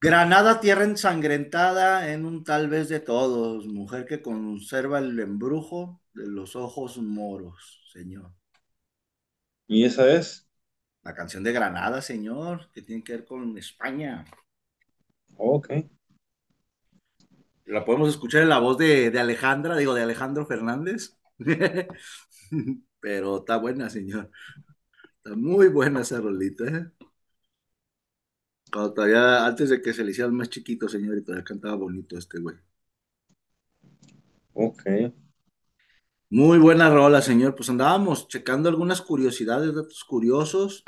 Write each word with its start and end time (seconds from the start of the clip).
Granada, 0.00 0.60
tierra 0.60 0.84
ensangrentada 0.84 2.12
en 2.12 2.24
un 2.24 2.44
tal 2.44 2.68
vez 2.68 2.88
de 2.88 3.00
todos, 3.00 3.66
mujer 3.66 4.06
que 4.06 4.22
conserva 4.22 5.00
el 5.00 5.18
embrujo 5.18 6.00
de 6.14 6.28
los 6.28 6.54
ojos 6.54 6.98
moros, 6.98 7.80
señor. 7.92 8.32
¿Y 9.66 9.84
esa 9.84 10.08
es? 10.12 10.48
La 11.02 11.14
canción 11.14 11.42
de 11.42 11.52
Granada, 11.52 12.00
señor, 12.00 12.70
que 12.72 12.82
tiene 12.82 13.02
que 13.02 13.12
ver 13.14 13.24
con 13.24 13.58
España. 13.58 14.24
Ok. 15.36 15.68
La 17.66 17.84
podemos 17.84 18.08
escuchar 18.08 18.42
en 18.42 18.50
la 18.50 18.60
voz 18.60 18.78
de, 18.78 19.10
de 19.10 19.18
Alejandra, 19.18 19.76
digo, 19.76 19.94
de 19.94 20.02
Alejandro 20.02 20.46
Fernández. 20.46 21.18
Pero 23.00 23.38
está 23.38 23.56
buena, 23.56 23.90
señor. 23.90 24.30
Está 25.16 25.36
muy 25.36 25.68
buena 25.68 26.02
esa 26.02 26.20
rolita, 26.20 26.64
¿eh? 26.66 26.86
Cuando 28.72 28.94
todavía, 28.94 29.44
antes 29.46 29.68
de 29.68 29.82
que 29.82 29.92
se 29.92 30.02
le 30.04 30.12
hiciera 30.12 30.30
más 30.30 30.48
chiquito, 30.48 30.88
señor, 30.88 31.18
y 31.18 31.22
todavía 31.22 31.44
cantaba 31.44 31.74
bonito 31.76 32.16
este 32.16 32.38
güey. 32.40 32.56
Ok. 34.54 34.84
Muy 36.30 36.58
buena 36.58 36.88
rola, 36.88 37.20
señor. 37.20 37.54
Pues 37.54 37.68
andábamos 37.68 38.28
checando 38.28 38.70
algunas 38.70 39.02
curiosidades, 39.02 39.74
datos 39.74 40.04
curiosos. 40.04 40.82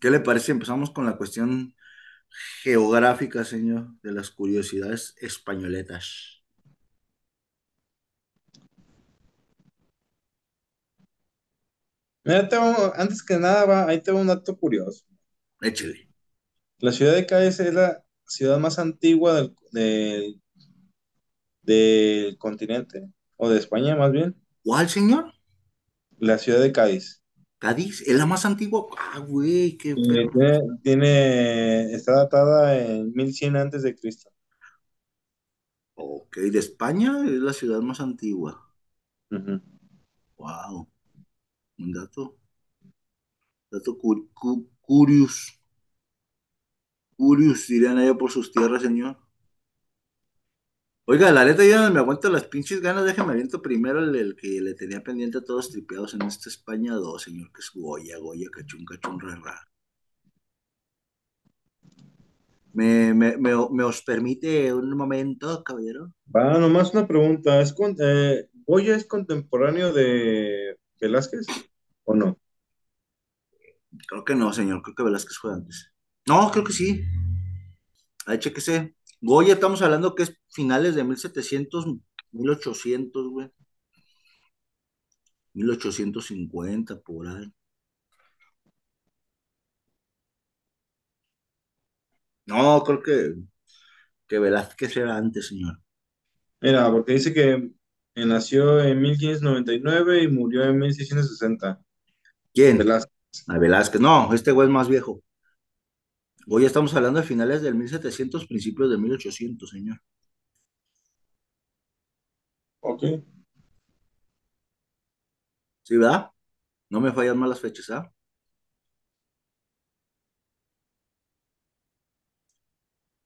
¿Qué 0.00 0.10
le 0.10 0.20
parece? 0.20 0.52
Empezamos 0.52 0.90
con 0.90 1.06
la 1.06 1.16
cuestión 1.16 1.74
geográfica, 2.62 3.44
señor, 3.44 3.88
de 4.02 4.12
las 4.12 4.30
curiosidades 4.30 5.14
españoletas. 5.20 6.42
Mira, 12.24 12.46
tengo- 12.48 12.92
antes 12.94 13.22
que 13.22 13.38
nada, 13.38 13.64
va, 13.64 13.86
ahí 13.88 14.02
tengo 14.02 14.20
un 14.20 14.26
dato 14.26 14.54
curioso. 14.58 15.04
Échele. 15.62 16.05
La 16.78 16.92
ciudad 16.92 17.14
de 17.14 17.26
Cádiz 17.26 17.60
es 17.60 17.72
la 17.74 18.04
ciudad 18.26 18.58
más 18.58 18.78
antigua 18.78 19.34
del, 19.34 19.54
del, 19.72 20.40
del 21.62 22.38
continente, 22.38 23.08
o 23.36 23.48
de 23.48 23.58
España 23.58 23.96
más 23.96 24.12
bien. 24.12 24.36
¿Cuál, 24.64 24.88
señor? 24.88 25.32
La 26.18 26.38
ciudad 26.38 26.60
de 26.60 26.72
Cádiz. 26.72 27.22
Cádiz, 27.58 28.02
es 28.06 28.16
la 28.16 28.26
más 28.26 28.44
antigua. 28.44 28.86
Ah, 28.98 29.18
güey, 29.20 29.76
qué 29.78 29.94
tiene, 29.94 30.60
tiene- 30.82 31.92
está 31.94 32.12
datada 32.12 32.78
en 32.78 33.12
1100 33.14 33.56
antes 33.56 33.82
de 33.82 33.94
Cristo. 33.94 34.30
Ok, 35.94 36.36
de 36.36 36.58
España 36.58 37.24
es 37.24 37.40
la 37.40 37.52
ciudad 37.52 37.80
más 37.80 38.00
antigua. 38.00 38.62
Wow. 40.36 40.88
Un 41.78 41.92
dato. 41.92 42.36
Dato 43.70 43.96
cu- 43.98 44.28
cu- 44.34 44.68
curious. 44.80 45.58
Curious, 47.18 47.66
dirían 47.68 47.98
allá 47.98 48.14
por 48.14 48.30
sus 48.30 48.50
tierras, 48.52 48.82
señor. 48.82 49.18
Oiga, 51.04 51.32
la 51.32 51.44
neta 51.44 51.64
ya 51.64 51.80
no 51.82 51.92
me 51.92 52.00
aguanto 52.00 52.28
las 52.30 52.44
pinches 52.44 52.80
ganas, 52.80 53.04
déjame 53.04 53.32
aviento 53.32 53.62
primero 53.62 54.00
el, 54.00 54.14
el 54.16 54.36
que 54.36 54.60
le 54.60 54.74
tenía 54.74 55.02
pendiente 55.02 55.38
a 55.38 55.44
todos 55.44 55.70
tripeados 55.70 56.14
en 56.14 56.22
esta 56.22 56.48
España 56.48 56.94
2, 56.94 57.22
señor, 57.22 57.52
que 57.52 57.60
es 57.60 57.70
Goya, 57.74 58.18
Goya, 58.18 58.48
cachún, 58.52 58.84
cachún, 58.84 59.20
rara. 59.20 59.68
¿Me, 62.72 63.14
me, 63.14 63.36
me, 63.38 63.52
me 63.70 63.82
os 63.84 64.02
permite 64.02 64.72
un 64.74 64.96
momento, 64.96 65.64
caballero? 65.64 66.12
Va, 66.34 66.58
nomás 66.58 66.92
una 66.94 67.06
pregunta. 67.06 67.60
¿Es 67.60 67.72
con, 67.72 67.96
eh, 68.00 68.48
¿Goya 68.66 68.96
es 68.96 69.06
contemporáneo 69.06 69.92
de 69.92 70.76
Velázquez 71.00 71.46
o 72.04 72.14
no? 72.14 72.38
Creo 74.08 74.24
que 74.24 74.34
no, 74.34 74.52
señor, 74.52 74.82
creo 74.82 74.94
que 74.96 75.02
Velázquez 75.04 75.38
fue 75.38 75.52
antes. 75.52 75.92
No, 76.28 76.50
creo 76.50 76.64
que 76.64 76.72
sí. 76.72 77.02
Ahí 78.26 78.38
chequese. 78.38 78.94
Goya, 79.20 79.54
estamos 79.54 79.82
hablando 79.82 80.14
que 80.14 80.24
es 80.24 80.32
finales 80.50 80.94
de 80.94 81.04
1700, 81.04 81.86
1800, 82.32 83.28
güey. 83.30 83.50
1850, 85.54 87.00
por 87.00 87.26
ahí. 87.26 87.52
No, 92.46 92.82
creo 92.84 93.02
que, 93.02 93.34
que 94.28 94.38
Velázquez 94.38 94.96
era 94.96 95.16
antes, 95.16 95.48
señor. 95.48 95.80
Mira, 96.60 96.90
porque 96.90 97.14
dice 97.14 97.34
que 97.34 97.70
nació 98.16 98.80
en 98.82 99.00
1599 99.02 100.24
y 100.24 100.28
murió 100.28 100.64
en 100.64 100.78
1660. 100.78 101.80
¿Quién? 102.54 102.78
Velázquez. 102.78 103.12
A 103.48 103.58
Velázquez. 103.58 104.00
No, 104.00 104.32
este 104.34 104.52
güey 104.52 104.68
es 104.68 104.72
más 104.74 104.88
viejo. 104.88 105.22
Goya 106.46 106.68
estamos 106.68 106.94
hablando 106.94 107.20
de 107.20 107.26
finales 107.26 107.60
del 107.60 107.74
1700, 107.74 108.46
principios 108.46 108.88
de 108.90 108.98
1800, 108.98 109.68
señor. 109.68 110.00
Ok. 112.80 113.02
¿Sí, 115.82 115.96
verdad? 115.96 116.30
No 116.90 117.00
me 117.00 117.12
fallan 117.12 117.38
mal 117.38 117.50
las 117.50 117.60
fechas, 117.60 117.90
¿ah? 117.90 118.12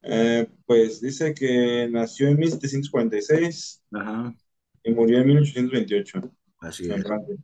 Eh, 0.02 0.48
pues 0.64 1.00
dice 1.02 1.34
que 1.34 1.87
nació 1.91 2.28
en 2.28 2.38
1746 2.38 3.82
Ajá, 3.92 4.34
y 4.82 4.92
murió 4.92 5.19
en 5.19 5.26
1828 5.26 6.22
así 6.58 6.91
es. 6.91 7.02
Francia. 7.04 7.37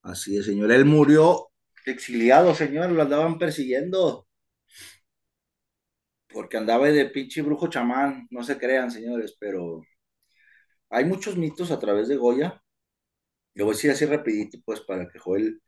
Así 0.00 0.38
es, 0.38 0.46
señor. 0.46 0.72
Él 0.72 0.86
murió 0.86 1.50
exiliado, 1.84 2.54
señor. 2.54 2.90
Lo 2.92 3.02
andaban 3.02 3.38
persiguiendo. 3.38 4.23
Porque 6.34 6.58
andaba 6.58 6.88
de 6.90 7.06
pinche 7.10 7.42
brujo 7.42 7.68
chamán. 7.68 8.26
No 8.30 8.42
se 8.44 8.58
crean, 8.58 8.90
señores, 8.90 9.36
pero 9.40 9.82
hay 10.90 11.04
muchos 11.04 11.36
mitos 11.36 11.70
a 11.70 11.78
través 11.78 12.08
de 12.08 12.16
Goya. 12.16 12.62
Le 13.54 13.64
voy 13.64 13.72
a 13.72 13.76
decir 13.76 13.90
así 13.90 14.06
rapidito, 14.06 14.58
pues, 14.64 14.80
para 14.80 15.08
que 15.08 15.18
Joel... 15.18 15.60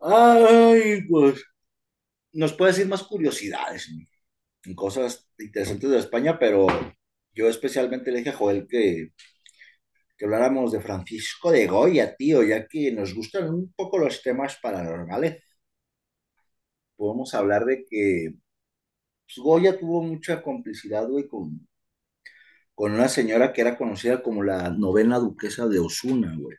Ay, 0.00 1.02
pues, 1.08 1.44
nos 2.32 2.52
puede 2.54 2.72
decir 2.72 2.88
más 2.88 3.04
curiosidades 3.04 3.88
en 4.64 4.74
cosas 4.74 5.28
interesantes 5.38 5.90
de 5.90 5.98
España, 5.98 6.38
pero 6.38 6.66
yo 7.34 7.48
especialmente 7.48 8.10
le 8.10 8.18
dije 8.18 8.30
a 8.30 8.34
Joel 8.34 8.66
que, 8.68 9.10
que 10.16 10.24
habláramos 10.24 10.72
de 10.72 10.80
Francisco 10.80 11.50
de 11.52 11.66
Goya, 11.66 12.16
tío, 12.16 12.42
ya 12.42 12.66
que 12.68 12.92
nos 12.92 13.14
gustan 13.14 13.50
un 13.50 13.72
poco 13.74 13.98
los 13.98 14.22
temas 14.22 14.58
paranormales. 14.62 15.42
Podemos 16.96 17.34
hablar 17.34 17.64
de 17.64 17.84
que 17.84 18.34
pues, 19.26 19.38
Goya 19.38 19.78
tuvo 19.78 20.02
mucha 20.02 20.42
complicidad, 20.42 21.08
güey, 21.08 21.26
con, 21.28 21.66
con 22.74 22.92
una 22.92 23.08
señora 23.08 23.52
que 23.52 23.60
era 23.62 23.76
conocida 23.76 24.22
como 24.22 24.42
la 24.42 24.70
novena 24.70 25.18
duquesa 25.18 25.66
de 25.68 25.78
Osuna, 25.80 26.34
güey. 26.38 26.56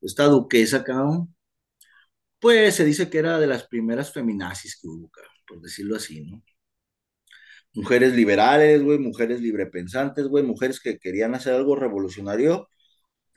Esta 0.00 0.24
duquesa, 0.26 0.84
cabrón, 0.84 1.34
pues 2.38 2.74
se 2.76 2.84
dice 2.84 3.10
que 3.10 3.18
era 3.18 3.38
de 3.38 3.46
las 3.46 3.66
primeras 3.66 4.12
feminazis 4.12 4.78
que 4.80 4.86
hubo, 4.88 5.10
por 5.46 5.60
decirlo 5.60 5.96
así, 5.96 6.20
¿no? 6.24 6.42
Mujeres 7.74 8.14
liberales, 8.14 8.82
güey, 8.82 8.98
mujeres 8.98 9.40
librepensantes, 9.40 10.26
güey, 10.28 10.44
mujeres 10.44 10.80
que 10.80 10.98
querían 10.98 11.34
hacer 11.34 11.54
algo 11.54 11.74
revolucionario 11.76 12.68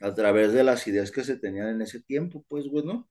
a 0.00 0.14
través 0.14 0.52
de 0.52 0.64
las 0.64 0.86
ideas 0.88 1.10
que 1.12 1.24
se 1.24 1.38
tenían 1.38 1.68
en 1.70 1.82
ese 1.82 2.00
tiempo, 2.02 2.44
pues, 2.48 2.68
güey, 2.68 2.84
¿no? 2.84 3.08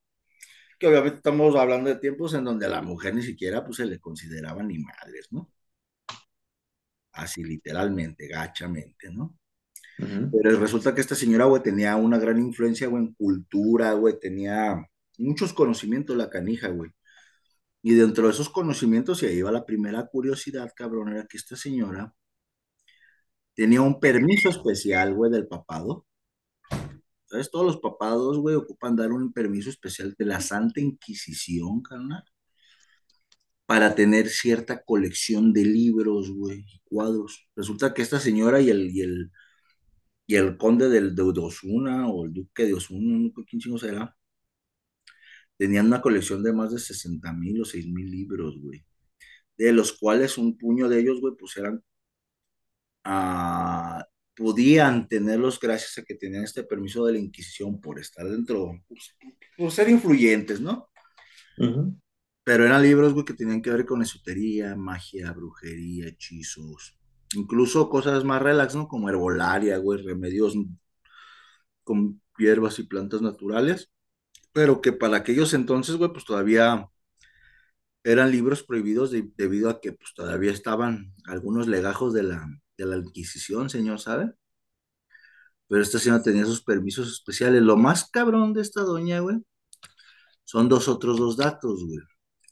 Que 0.80 0.88
obviamente 0.88 1.18
estamos 1.18 1.56
hablando 1.56 1.90
de 1.90 1.98
tiempos 1.98 2.34
en 2.34 2.44
donde 2.44 2.66
a 2.68 2.70
la 2.70 2.82
mujer 2.82 3.16
ni 3.16 3.24
siquiera, 3.24 3.66
pues, 3.66 3.78
se 3.78 3.86
le 3.86 4.00
consideraba 4.00 4.64
ni 4.64 4.80
madres, 4.80 5.28
¿no? 5.32 5.52
Así 7.14 7.44
literalmente, 7.44 8.28
gachamente, 8.28 9.10
¿no? 9.12 9.36
Pero 9.98 10.60
resulta 10.60 10.94
que 10.94 11.02
esta 11.02 11.16
señora, 11.16 11.46
güey, 11.46 11.64
tenía 11.64 11.96
una 11.96 12.20
gran 12.20 12.40
influencia, 12.40 12.88
güey, 12.88 13.04
en 13.06 13.14
cultura, 13.16 13.94
güey, 13.94 14.20
tenía 14.20 14.86
muchos 15.18 15.54
conocimientos 15.54 16.16
la 16.16 16.30
canija, 16.30 16.70
güey. 16.70 16.92
Y 17.82 17.96
dentro 17.96 18.28
de 18.28 18.34
esos 18.34 18.50
conocimientos, 18.50 19.24
y 19.24 19.28
ahí 19.28 19.42
va 19.42 19.51
la 19.51 19.66
primera 19.66 20.06
curiosidad, 20.07 20.72
cabrón, 20.75 21.10
era 21.13 21.25
que 21.28 21.38
esta 21.38 21.56
señora 21.56 22.13
tenía 23.56 23.81
un 23.81 24.00
permiso 24.00 24.50
especial, 24.50 25.13
güey, 25.16 25.31
del 25.31 25.48
papado. 25.48 26.06
¿Sabes? 27.27 27.51
Todos 27.51 27.65
los 27.65 27.77
papados, 27.79 28.38
güey, 28.39 28.56
ocupan 28.56 28.95
dar 28.95 29.12
un 29.12 29.33
permiso 29.33 29.69
especial 29.69 30.15
de 30.18 30.25
la 30.25 30.41
Santa 30.41 30.79
Inquisición, 30.81 31.81
carnal, 31.81 32.24
para 33.65 33.95
tener 33.95 34.29
cierta 34.29 34.83
colección 34.83 35.53
de 35.53 35.63
libros, 35.65 36.31
güey, 36.31 36.59
y 36.68 36.79
cuadros. 36.85 37.50
Resulta 37.56 37.94
que 37.94 38.01
esta 38.01 38.19
señora 38.19 38.62
y 38.62 38.69
el, 38.69 38.89
y 38.91 39.01
el, 39.01 39.31
y 40.27 40.35
el 40.35 40.57
conde 40.57 40.89
del, 40.89 41.15
de, 41.15 41.24
Osuna, 41.24 42.09
o 42.09 42.25
el 42.25 42.33
duque 42.33 42.65
de 42.65 42.74
Osuna, 42.75 43.31
quién 43.50 43.62
chingo 43.62 43.77
será, 43.79 44.15
tenían 45.57 45.88
una 45.88 46.01
colección 46.01 46.44
de 46.44 46.53
más 46.53 46.71
de 46.71 46.79
60 46.79 47.33
mil 47.33 47.62
o 47.62 47.65
6 47.65 47.88
mil 47.88 48.09
libros, 48.09 48.56
güey, 48.62 48.85
de 49.57 49.74
los 49.74 49.94
cuales 49.94 50.38
un 50.38 50.57
puño 50.57 50.89
de 50.89 51.00
ellos, 51.00 51.21
güey, 51.21 51.35
pues 51.38 51.57
eran, 51.57 51.83
ah, 53.03 53.97
podían 54.38 55.07
tenerlos 55.07 55.60
gracias 55.60 55.98
a 55.98 56.04
que 56.04 56.13
tenían 56.13 56.44
este 56.44 56.63
permiso 56.63 57.06
de 57.06 57.13
la 57.13 57.19
Inquisición 57.19 57.81
por 57.81 58.00
estar 58.00 58.30
dentro, 58.30 58.72
pues, 58.88 59.18
por 59.57 59.72
ser 59.72 59.89
influyentes, 59.89 60.62
¿no? 60.62 60.89
Ujú. 61.57 62.00
pero 62.44 62.66
eran 62.66 62.84
libros, 62.84 63.13
güey, 63.13 63.25
que 63.25 63.34
tenían 63.34 63.63
que 63.63 63.72
ver 63.72 63.84
con 63.84 64.01
esotería, 64.04 64.75
magia, 64.75 65.34
brujería, 65.34 66.07
hechizos, 66.07 66.95
incluso 67.34 67.89
cosas 67.89 68.24
más 68.24 68.42
relax, 68.42 68.75
¿no? 68.75 68.88
Como 68.88 69.10
herbolaria, 69.10 69.80
güey, 69.80 70.04
remedios 70.04 70.56
con 71.84 72.22
hierbas 72.38 72.78
y 72.78 72.84
plantas 72.84 73.22
naturales, 73.24 73.92
pero 74.54 74.81
que 74.81 74.94
para 74.94 75.18
aquellos 75.18 75.54
entonces, 75.56 75.95
güey, 75.95 76.12
pues 76.12 76.25
todavía 76.25 76.88
eran 78.04 78.31
libros 78.31 78.63
prohibidos 78.63 79.10
de, 79.12 79.30
debido 79.36 79.69
a 79.69 79.81
que 79.81 79.94
pues 79.94 80.13
todavía 80.13 80.51
estaban 80.51 81.13
algunos 81.25 81.68
legajos 81.68 82.13
de 82.13 82.24
la, 82.24 82.48
de 82.77 82.85
la 82.85 82.97
Inquisición, 82.97 83.69
señor, 83.69 84.00
¿sabe? 84.00 84.33
Pero 85.68 85.81
esta 85.81 86.00
señora 86.00 86.24
tenía 86.24 86.45
sus 86.45 86.63
permisos 86.63 87.12
especiales. 87.12 87.62
Lo 87.62 87.77
más 87.77 88.09
cabrón 88.09 88.53
de 88.53 88.62
esta 88.62 88.81
doña, 88.81 89.19
güey, 89.19 89.38
son 90.45 90.69
dos 90.69 90.88
otros 90.88 91.18
dos 91.18 91.38
datos, 91.38 91.83
güey. 91.85 92.00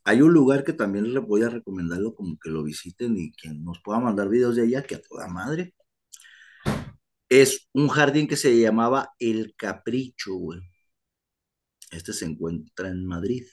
Hay 0.05 0.21
un 0.21 0.33
lugar 0.33 0.63
que 0.63 0.73
también 0.73 1.13
les 1.13 1.23
voy 1.23 1.43
a 1.43 1.49
recomendarlo 1.49 2.15
como 2.15 2.37
que 2.39 2.49
lo 2.49 2.63
visiten 2.63 3.17
y 3.17 3.31
quien 3.33 3.63
nos 3.63 3.81
pueda 3.83 3.99
mandar 3.99 4.29
videos 4.29 4.55
de 4.55 4.63
allá, 4.63 4.83
que 4.83 4.95
a 4.95 5.01
toda 5.01 5.27
madre. 5.27 5.73
Es 7.29 7.69
un 7.73 7.87
jardín 7.89 8.27
que 8.27 8.35
se 8.35 8.59
llamaba 8.59 9.09
El 9.19 9.53
Capricho, 9.55 10.33
güey. 10.35 10.59
Este 11.91 12.13
se 12.13 12.25
encuentra 12.25 12.89
en 12.89 13.05
Madrid. 13.05 13.45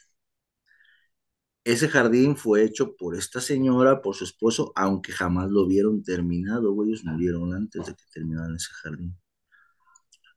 Ese 1.64 1.88
jardín 1.88 2.36
fue 2.36 2.64
hecho 2.64 2.96
por 2.96 3.16
esta 3.16 3.40
señora, 3.40 4.00
por 4.02 4.14
su 4.14 4.24
esposo, 4.24 4.72
aunque 4.76 5.12
jamás 5.12 5.50
lo 5.50 5.66
vieron 5.66 6.02
terminado, 6.04 6.72
güey. 6.72 6.90
Ellos 6.90 7.04
murieron 7.04 7.52
antes 7.54 7.86
de 7.86 7.94
que 7.94 8.04
terminaran 8.12 8.54
ese 8.56 8.72
jardín. 8.82 9.16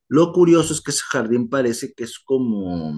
Lo 0.08 0.32
curioso 0.34 0.74
es 0.74 0.82
que 0.82 0.92
ese 0.92 1.04
jardín 1.12 1.48
parece 1.50 1.94
que 1.94 2.04
es 2.06 2.20
como, 2.20 2.92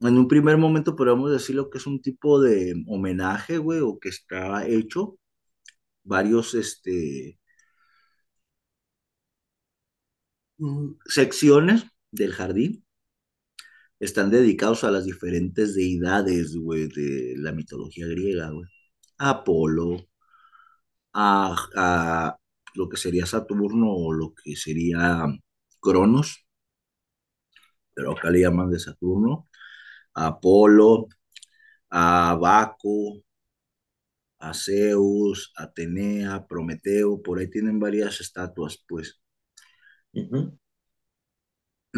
en 0.00 0.18
un 0.18 0.28
primer 0.28 0.56
momento 0.58 0.96
podríamos 0.96 1.30
decirlo 1.30 1.70
que 1.70 1.78
es 1.78 1.86
un 1.86 2.00
tipo 2.02 2.40
de 2.40 2.74
homenaje, 2.88 3.58
güey, 3.58 3.80
o 3.80 3.98
que 3.98 4.08
está 4.10 4.66
hecho 4.66 5.18
varios, 6.04 6.54
este, 6.54 7.38
mm, 10.58 10.92
secciones 11.06 11.84
del 12.10 12.32
jardín 12.32 12.85
están 14.00 14.30
dedicados 14.30 14.84
a 14.84 14.90
las 14.90 15.04
diferentes 15.04 15.74
deidades, 15.74 16.56
güey, 16.56 16.88
de 16.88 17.34
la 17.38 17.52
mitología 17.52 18.06
griega, 18.06 18.50
güey. 18.50 18.68
Apolo, 19.18 20.08
a, 21.12 21.56
a 21.76 22.36
lo 22.74 22.88
que 22.88 22.96
sería 22.96 23.26
Saturno 23.26 23.92
o 23.92 24.12
lo 24.12 24.34
que 24.34 24.56
sería 24.56 25.26
Cronos, 25.80 26.46
pero 27.94 28.12
acá 28.12 28.30
le 28.30 28.40
llaman 28.40 28.70
de 28.70 28.78
Saturno, 28.78 29.48
a 30.14 30.28
Apolo, 30.28 31.08
a 31.90 32.36
Baco, 32.40 33.22
a 34.38 34.54
Zeus, 34.54 35.52
Atenea, 35.56 36.46
Prometeo, 36.46 37.20
por 37.22 37.38
ahí 37.38 37.50
tienen 37.50 37.78
varias 37.78 38.20
estatuas, 38.22 38.82
pues. 38.88 39.20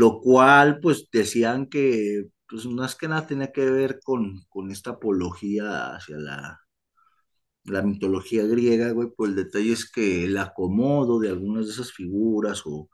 Lo 0.01 0.21
cual, 0.21 0.81
pues 0.81 1.09
decían 1.13 1.67
que, 1.69 2.25
pues 2.49 2.67
más 2.67 2.95
que 2.97 3.09
nada 3.09 3.27
tenía 3.27 3.53
que 3.53 3.71
ver 3.71 4.01
con, 4.05 4.43
con 4.49 4.71
esta 4.71 4.91
apología 4.93 5.95
hacia 5.97 6.17
la, 6.19 6.61
la 7.65 7.83
mitología 7.83 8.45
griega, 8.47 8.91
güey, 8.93 9.09
pues 9.17 9.31
el 9.31 9.37
detalle 9.37 9.73
es 9.73 9.91
que 9.91 10.25
el 10.25 10.37
acomodo 10.39 11.19
de 11.21 11.29
algunas 11.31 11.67
de 11.67 11.73
esas 11.73 11.93
figuras 11.93 12.63
o 12.67 12.89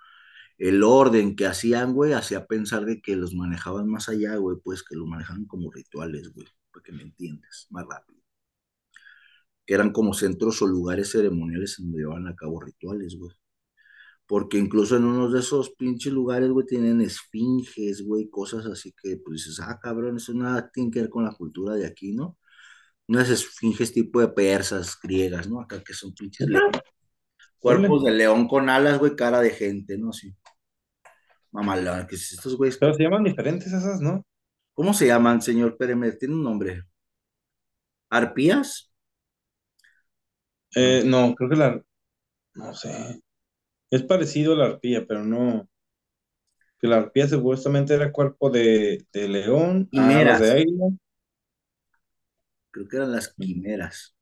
el 0.59 0.83
orden 0.85 1.37
que 1.37 1.47
hacían, 1.47 1.95
güey, 1.95 2.13
hacía 2.15 2.47
pensar 2.47 2.85
de 2.87 3.01
que 3.03 3.17
los 3.17 3.35
manejaban 3.35 3.89
más 3.89 4.09
allá, 4.09 4.37
güey, 4.37 4.59
pues 4.63 4.83
que 4.85 4.97
lo 4.97 5.07
manejaban 5.07 5.47
como 5.47 5.71
rituales, 5.73 6.33
güey, 6.35 6.47
para 6.73 6.83
que 6.85 6.93
me 6.93 7.03
entiendas 7.03 7.67
más 7.71 7.87
rápido. 7.89 8.21
Eran 9.67 9.93
como 9.93 10.15
centros 10.15 10.63
o 10.63 10.67
lugares 10.67 11.11
ceremoniales 11.11 11.79
en 11.79 11.85
donde 11.85 11.99
llevaban 11.99 12.29
a 12.29 12.35
cabo 12.35 12.63
rituales, 12.63 13.15
güey. 13.19 13.37
Porque 14.27 14.59
incluso 14.59 14.97
en 14.97 15.05
uno 15.05 15.31
de 15.31 15.41
esos 15.41 15.71
pinches 15.75 16.13
lugares, 16.13 16.51
güey, 16.51 16.67
tienen 16.67 17.01
esfinges, 17.01 18.03
güey, 18.07 18.29
cosas 18.31 18.65
así 18.67 18.95
que, 19.03 19.19
pues 19.19 19.45
dices, 19.45 19.61
ah, 19.61 19.79
cabrón, 19.83 20.17
eso 20.17 20.33
nada 20.33 20.71
tiene 20.73 20.91
que 20.91 21.01
ver 21.01 21.11
con 21.11 21.25
la 21.25 21.35
cultura 21.35 21.75
de 21.75 21.87
aquí, 21.87 22.13
¿no? 22.13 22.39
Unas 23.07 23.29
esfinges 23.29 23.93
tipo 23.93 24.21
de 24.21 24.29
persas, 24.29 24.97
griegas, 25.03 25.49
¿no? 25.49 25.61
Acá 25.61 25.83
que 25.85 25.93
son 25.93 26.15
pinches 26.15 26.49
leones. 26.49 26.81
Cuerpos 27.59 28.05
de 28.05 28.13
león 28.13 28.49
con 28.49 28.69
alas, 28.71 28.99
güey, 28.99 29.15
cara 29.17 29.41
de 29.41 29.51
gente, 29.51 29.99
¿no? 29.99 30.11
Así. 30.11 30.35
Mamalón, 31.53 32.07
que 32.07 32.17
estos 32.17 32.57
güeyes. 32.57 32.79
Pero 32.79 32.95
se 32.95 33.03
llaman 33.03 33.25
diferentes 33.25 33.73
esas, 33.73 34.01
¿no? 34.01 34.27
¿Cómo 34.75 34.93
se 34.93 35.07
llaman, 35.07 35.41
señor 35.41 35.77
Pérez? 35.77 36.19
Tiene 36.19 36.35
un 36.35 36.43
nombre. 36.43 36.83
¿Arpías? 38.11 38.93
Eh, 40.75 41.05
no, 41.07 41.35
creo 41.35 41.51
que 41.51 41.57
la, 41.57 41.83
no 42.55 42.75
sé. 42.75 43.23
Es 43.95 44.03
parecido 44.03 44.53
a 44.53 44.57
la 44.57 44.67
arpía, 44.67 45.07
pero 45.07 45.25
no. 45.25 45.69
Que 46.79 46.87
la 46.87 46.99
arpía 46.99 47.27
supuestamente 47.29 47.95
era 47.95 48.13
cuerpo 48.13 48.49
de, 48.51 49.05
de 49.13 49.29
león, 49.29 49.91
Quimeras. 49.91 50.37
alas 50.37 50.41
de 50.41 50.51
águila. 50.53 50.87
Creo 52.71 52.89
que 52.89 52.97
eran 52.97 53.13
las 53.13 53.33
quimeras. 53.33 54.15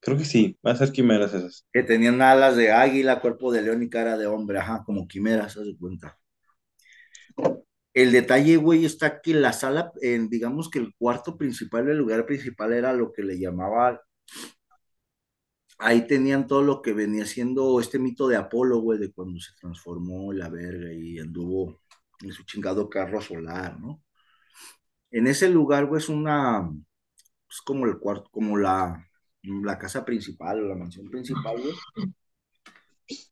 Creo 0.00 0.16
que 0.18 0.24
sí, 0.24 0.58
va 0.66 0.72
a 0.72 0.76
ser 0.76 0.90
quimeras 0.92 1.32
esas. 1.34 1.64
Que 1.72 1.82
tenían 1.82 2.20
alas 2.20 2.56
de 2.56 2.72
águila, 2.72 3.20
cuerpo 3.22 3.50
de 3.50 3.62
león 3.62 3.82
y 3.82 3.88
cara 3.88 4.18
de 4.18 4.26
hombre, 4.26 4.58
ajá, 4.58 4.82
como 4.84 5.08
quimeras, 5.08 5.56
haz 5.56 5.64
de 5.64 5.78
cuenta. 5.78 6.18
El 7.94 8.12
detalle, 8.12 8.56
güey, 8.56 8.84
está 8.84 9.20
que 9.20 9.34
la 9.34 9.52
sala, 9.52 9.92
eh, 10.02 10.18
digamos 10.30 10.70
que 10.70 10.78
el 10.78 10.94
cuarto 10.96 11.36
principal, 11.36 11.88
el 11.88 11.98
lugar 11.98 12.26
principal 12.26 12.72
era 12.72 12.92
lo 12.92 13.12
que 13.12 13.22
le 13.22 13.38
llamaba, 13.38 14.00
ahí 15.78 16.06
tenían 16.06 16.46
todo 16.46 16.62
lo 16.62 16.82
que 16.82 16.92
venía 16.92 17.24
siendo 17.24 17.80
este 17.80 17.98
mito 17.98 18.28
de 18.28 18.36
Apolo, 18.36 18.80
güey, 18.80 18.98
de 18.98 19.12
cuando 19.12 19.40
se 19.40 19.52
transformó 19.60 20.32
la 20.32 20.48
verga 20.48 20.92
y 20.92 21.18
anduvo 21.18 21.82
en 22.20 22.32
su 22.32 22.44
chingado 22.44 22.90
carro 22.90 23.20
solar, 23.20 23.78
¿no? 23.80 24.02
En 25.10 25.26
ese 25.26 25.48
lugar, 25.48 25.86
güey, 25.86 26.02
es 26.02 26.08
una, 26.08 26.70
es 27.48 27.60
como 27.62 27.86
el 27.86 27.98
cuarto, 27.98 28.28
como 28.30 28.58
la, 28.58 29.08
la 29.42 29.78
casa 29.78 30.04
principal 30.04 30.62
o 30.62 30.68
la 30.68 30.74
mansión 30.74 31.08
principal, 31.08 31.60
güey, 31.60 31.74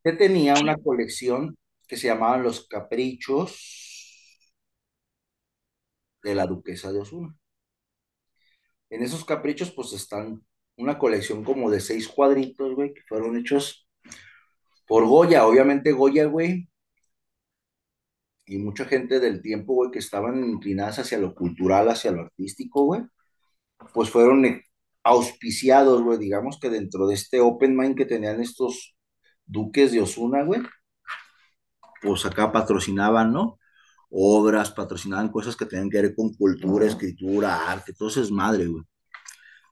que 0.02 0.12
tenía 0.12 0.54
una 0.54 0.76
colección 0.76 1.56
que 1.86 1.96
se 1.96 2.08
llamaban 2.08 2.42
Los 2.42 2.66
Caprichos 2.66 3.58
de 6.22 6.34
la 6.34 6.46
Duquesa 6.46 6.92
de 6.92 7.00
Osuna. 7.00 7.36
En 8.88 9.02
esos 9.02 9.24
caprichos, 9.24 9.72
pues 9.72 9.92
están 9.92 10.44
una 10.76 10.98
colección 10.98 11.44
como 11.44 11.70
de 11.70 11.80
seis 11.80 12.08
cuadritos, 12.08 12.74
güey, 12.74 12.94
que 12.94 13.02
fueron 13.08 13.36
hechos 13.36 13.88
por 14.86 15.06
Goya. 15.06 15.46
Obviamente 15.46 15.92
Goya, 15.92 16.26
güey, 16.26 16.68
y 18.46 18.58
mucha 18.58 18.84
gente 18.84 19.20
del 19.20 19.42
tiempo, 19.42 19.74
güey, 19.74 19.90
que 19.90 19.98
estaban 19.98 20.44
inclinadas 20.44 21.00
hacia 21.00 21.18
lo 21.18 21.34
cultural, 21.34 21.88
hacia 21.88 22.12
lo 22.12 22.22
artístico, 22.22 22.84
güey, 22.84 23.02
pues 23.94 24.10
fueron 24.10 24.44
eh, 24.46 24.64
auspiciados, 25.02 26.02
güey, 26.02 26.18
digamos 26.18 26.58
que 26.60 26.70
dentro 26.70 27.06
de 27.08 27.14
este 27.14 27.40
open 27.40 27.76
mind 27.76 27.96
que 27.96 28.06
tenían 28.06 28.40
estos 28.40 28.96
duques 29.46 29.92
de 29.92 30.00
Osuna, 30.02 30.44
güey, 30.44 30.62
pues 32.02 32.24
acá 32.26 32.52
patrocinaban, 32.52 33.32
¿no? 33.32 33.58
Obras, 34.10 34.70
patrocinaban 34.72 35.30
cosas 35.30 35.56
que 35.56 35.66
tenían 35.66 35.90
que 35.90 36.02
ver 36.02 36.14
con 36.14 36.32
cultura, 36.34 36.86
escritura, 36.86 37.70
arte, 37.70 37.92
todo 37.94 38.08
eso 38.08 38.22
es 38.22 38.30
madre, 38.30 38.66
güey. 38.66 38.84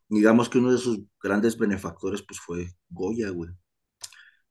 Digamos 0.09 0.49
que 0.49 0.59
uno 0.59 0.73
de 0.73 0.79
sus 0.79 1.01
grandes 1.23 1.59
benefactores, 1.59 2.23
pues 2.27 2.39
fue 2.41 2.69
Goya, 2.89 3.31
güey. 3.31 3.51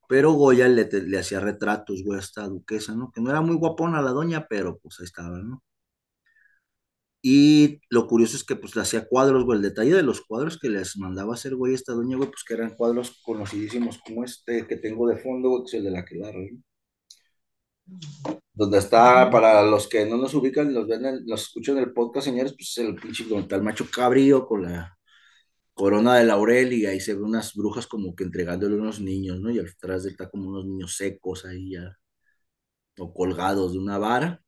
Pero 0.07 0.33
Goya 0.33 0.67
le, 0.67 0.85
le 0.85 1.19
hacía 1.19 1.39
retratos, 1.39 2.03
güey, 2.03 2.17
a 2.19 2.21
esta 2.21 2.47
duquesa, 2.47 2.93
¿no? 2.95 3.11
Que 3.11 3.21
no 3.21 3.29
era 3.29 3.41
muy 3.41 3.55
guapona 3.55 4.01
la 4.01 4.11
doña, 4.11 4.47
pero 4.49 4.77
pues 4.79 4.99
ahí 4.99 5.05
estaba, 5.05 5.37
¿no? 5.39 5.63
Y 7.25 7.79
lo 7.89 8.05
curioso 8.07 8.35
es 8.35 8.43
que 8.43 8.57
pues 8.57 8.75
le 8.75 8.81
hacía 8.81 9.07
cuadros, 9.07 9.45
güey. 9.45 9.57
El 9.57 9.63
detalle 9.63 9.93
de 9.95 10.03
los 10.03 10.21
cuadros 10.21 10.59
que 10.59 10.69
les 10.69 10.97
mandaba 10.97 11.33
hacer, 11.35 11.55
güey, 11.55 11.73
esta 11.73 11.93
doña, 11.93 12.17
güey, 12.17 12.29
pues 12.29 12.43
que 12.45 12.53
eran 12.55 12.75
cuadros 12.75 13.21
conocidísimos 13.23 13.99
como 14.05 14.25
este 14.25 14.67
que 14.67 14.75
tengo 14.77 15.07
de 15.07 15.17
fondo, 15.17 15.49
güey, 15.49 15.61
que 15.63 15.67
es 15.67 15.73
el 15.75 15.83
de 15.85 15.91
la 15.91 15.99
Aquelarre, 15.99 16.51
¿no? 16.51 16.63
Donde 18.53 18.77
está, 18.77 19.29
para 19.31 19.63
los 19.63 19.87
que 19.87 20.05
no 20.05 20.17
nos 20.17 20.33
ubican, 20.33 20.73
los 20.73 20.87
ven, 20.87 21.05
en- 21.05 21.23
los 21.25 21.43
escuchan 21.43 21.77
en 21.77 21.83
el 21.85 21.93
podcast, 21.93 22.25
señores, 22.27 22.53
pues 22.53 22.69
es 22.71 22.77
el 22.79 22.95
pinche 22.95 23.25
el 23.49 23.63
macho 23.63 23.85
cabrío 23.89 24.45
con 24.45 24.63
la 24.63 24.97
corona 25.73 26.15
de 26.17 26.25
laurel 26.25 26.73
y 26.73 26.85
ahí 26.85 26.99
se 26.99 27.15
ve 27.15 27.21
unas 27.23 27.53
brujas 27.55 27.87
como 27.87 28.15
que 28.15 28.23
entregándole 28.23 28.75
unos 28.75 29.01
niños, 29.01 29.39
¿no? 29.41 29.51
Y 29.51 29.59
atrás 29.59 30.03
de 30.03 30.09
él 30.09 30.13
está 30.13 30.29
como 30.29 30.49
unos 30.49 30.65
niños 30.65 30.95
secos 30.95 31.45
ahí 31.45 31.71
ya, 31.71 31.97
o 32.99 33.13
colgados 33.13 33.73
de 33.73 33.79
una 33.79 33.97
vara. 33.97 34.41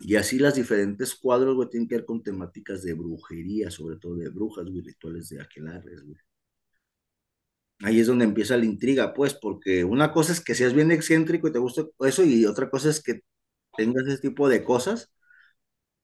Y 0.00 0.16
así 0.16 0.38
las 0.38 0.54
diferentes 0.54 1.14
cuadros, 1.14 1.56
güey, 1.56 1.68
tienen 1.68 1.88
que 1.88 1.96
ver 1.96 2.04
con 2.06 2.22
temáticas 2.22 2.82
de 2.82 2.94
brujería, 2.94 3.70
sobre 3.70 3.96
todo 3.98 4.16
de 4.16 4.30
brujas, 4.30 4.66
güey, 4.66 4.82
rituales 4.82 5.28
de 5.28 5.40
aquelarres, 5.42 6.02
güey. 6.04 6.18
Ahí 7.82 7.98
es 8.00 8.06
donde 8.06 8.24
empieza 8.26 8.56
la 8.56 8.66
intriga, 8.66 9.14
pues, 9.14 9.34
porque 9.34 9.84
una 9.84 10.12
cosa 10.12 10.32
es 10.32 10.40
que 10.40 10.54
seas 10.54 10.74
bien 10.74 10.90
excéntrico 10.92 11.48
y 11.48 11.52
te 11.52 11.58
guste 11.58 11.86
eso, 12.00 12.24
y 12.24 12.44
otra 12.44 12.68
cosa 12.70 12.90
es 12.90 13.02
que 13.02 13.22
tengas 13.76 14.06
ese 14.06 14.18
tipo 14.18 14.48
de 14.48 14.64
cosas 14.64 15.10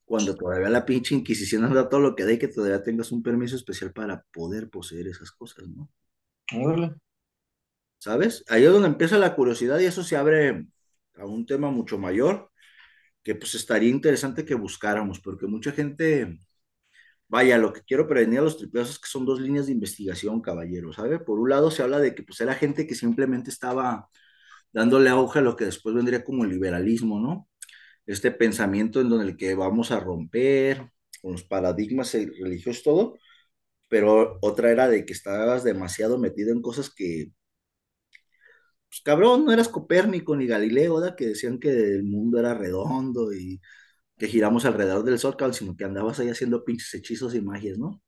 cuando 0.06 0.36
todavía 0.36 0.68
la 0.68 0.86
pinche 0.86 1.14
Inquisición 1.14 1.64
anda 1.64 1.88
todo 1.88 2.00
lo 2.00 2.14
que 2.14 2.32
y 2.32 2.38
que 2.38 2.48
todavía 2.48 2.82
tengas 2.82 3.12
un 3.12 3.22
permiso 3.22 3.56
especial 3.56 3.92
para 3.92 4.22
poder 4.32 4.70
poseer 4.70 5.08
esas 5.08 5.32
cosas, 5.32 5.66
¿no? 5.68 5.90
Órale. 6.54 6.94
¿Sabes? 7.98 8.44
Ahí 8.48 8.64
es 8.64 8.72
donde 8.72 8.88
empieza 8.88 9.18
la 9.18 9.34
curiosidad 9.34 9.80
y 9.80 9.86
eso 9.86 10.04
se 10.04 10.16
abre 10.16 10.66
a 11.16 11.26
un 11.26 11.44
tema 11.44 11.70
mucho 11.70 11.98
mayor 11.98 12.50
que 13.25 13.34
pues 13.34 13.56
estaría 13.56 13.90
interesante 13.90 14.44
que 14.44 14.54
buscáramos, 14.54 15.18
porque 15.18 15.46
mucha 15.48 15.72
gente, 15.72 16.38
vaya, 17.26 17.58
lo 17.58 17.72
que 17.72 17.82
quiero 17.82 18.06
prevenir 18.06 18.38
a 18.38 18.42
los 18.42 18.56
tripeos 18.58 18.90
es 18.90 18.98
que 19.00 19.08
son 19.08 19.26
dos 19.26 19.40
líneas 19.40 19.66
de 19.66 19.72
investigación, 19.72 20.40
caballero, 20.40 20.92
¿sabe? 20.92 21.18
Por 21.18 21.40
un 21.40 21.50
lado 21.50 21.72
se 21.72 21.82
habla 21.82 21.98
de 21.98 22.14
que 22.14 22.22
pues 22.22 22.40
era 22.40 22.54
gente 22.54 22.86
que 22.86 22.94
simplemente 22.94 23.50
estaba 23.50 24.08
dándole 24.72 25.10
auge 25.10 25.40
a 25.40 25.42
lo 25.42 25.56
que 25.56 25.64
después 25.64 25.96
vendría 25.96 26.22
como 26.22 26.44
el 26.44 26.50
liberalismo, 26.50 27.18
¿no? 27.18 27.48
Este 28.06 28.30
pensamiento 28.30 29.00
en 29.00 29.08
donde 29.08 29.26
el 29.26 29.36
que 29.36 29.54
vamos 29.54 29.90
a 29.92 30.00
romper 30.00 30.90
con 31.22 31.32
los 31.32 31.44
paradigmas 31.44 32.12
religiosos, 32.14 32.82
todo, 32.82 33.18
pero 33.88 34.38
otra 34.42 34.70
era 34.72 34.88
de 34.88 35.06
que 35.06 35.12
estabas 35.12 35.64
demasiado 35.64 36.18
metido 36.18 36.52
en 36.52 36.62
cosas 36.62 36.90
que 36.90 37.32
pues 38.88 39.00
cabrón, 39.02 39.44
no 39.44 39.52
eras 39.52 39.68
Copérnico 39.68 40.36
ni 40.36 40.46
Galileo, 40.46 40.94
¿verdad? 40.96 41.16
Que 41.16 41.28
decían 41.28 41.58
que 41.58 41.70
el 41.70 42.04
mundo 42.04 42.38
era 42.38 42.54
redondo 42.54 43.32
y 43.32 43.60
que 44.18 44.28
giramos 44.28 44.64
alrededor 44.64 45.04
del 45.04 45.18
sol, 45.18 45.36
sino 45.52 45.76
que 45.76 45.84
andabas 45.84 46.20
ahí 46.20 46.30
haciendo 46.30 46.64
pinches 46.64 46.94
hechizos 46.94 47.34
y 47.34 47.40
magias, 47.42 47.78
¿no? 47.78 48.02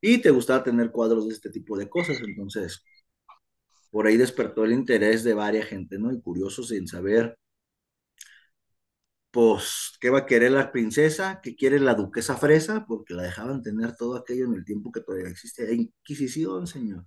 Y 0.00 0.18
te 0.18 0.30
gustaba 0.30 0.64
tener 0.64 0.90
cuadros 0.92 1.28
de 1.28 1.34
este 1.34 1.50
tipo 1.50 1.78
de 1.78 1.88
cosas, 1.88 2.18
entonces 2.22 2.84
por 3.90 4.06
ahí 4.06 4.16
despertó 4.16 4.64
el 4.64 4.72
interés 4.72 5.22
de 5.24 5.34
varias 5.34 5.66
gente, 5.66 5.98
¿no? 5.98 6.12
Y 6.12 6.20
curiosos 6.20 6.72
en 6.72 6.86
saber, 6.88 7.38
pues, 9.32 9.92
qué 10.00 10.10
va 10.10 10.20
a 10.20 10.26
querer 10.26 10.52
la 10.52 10.72
princesa, 10.72 11.40
qué 11.42 11.56
quiere 11.56 11.80
la 11.80 11.94
duquesa 11.94 12.36
fresa, 12.36 12.86
porque 12.86 13.14
la 13.14 13.24
dejaban 13.24 13.62
tener 13.62 13.96
todo 13.96 14.16
aquello 14.16 14.44
en 14.46 14.54
el 14.54 14.64
tiempo 14.64 14.92
que 14.92 15.00
todavía 15.00 15.30
existe. 15.30 15.74
Inquisición, 15.74 16.66
señor. 16.66 17.06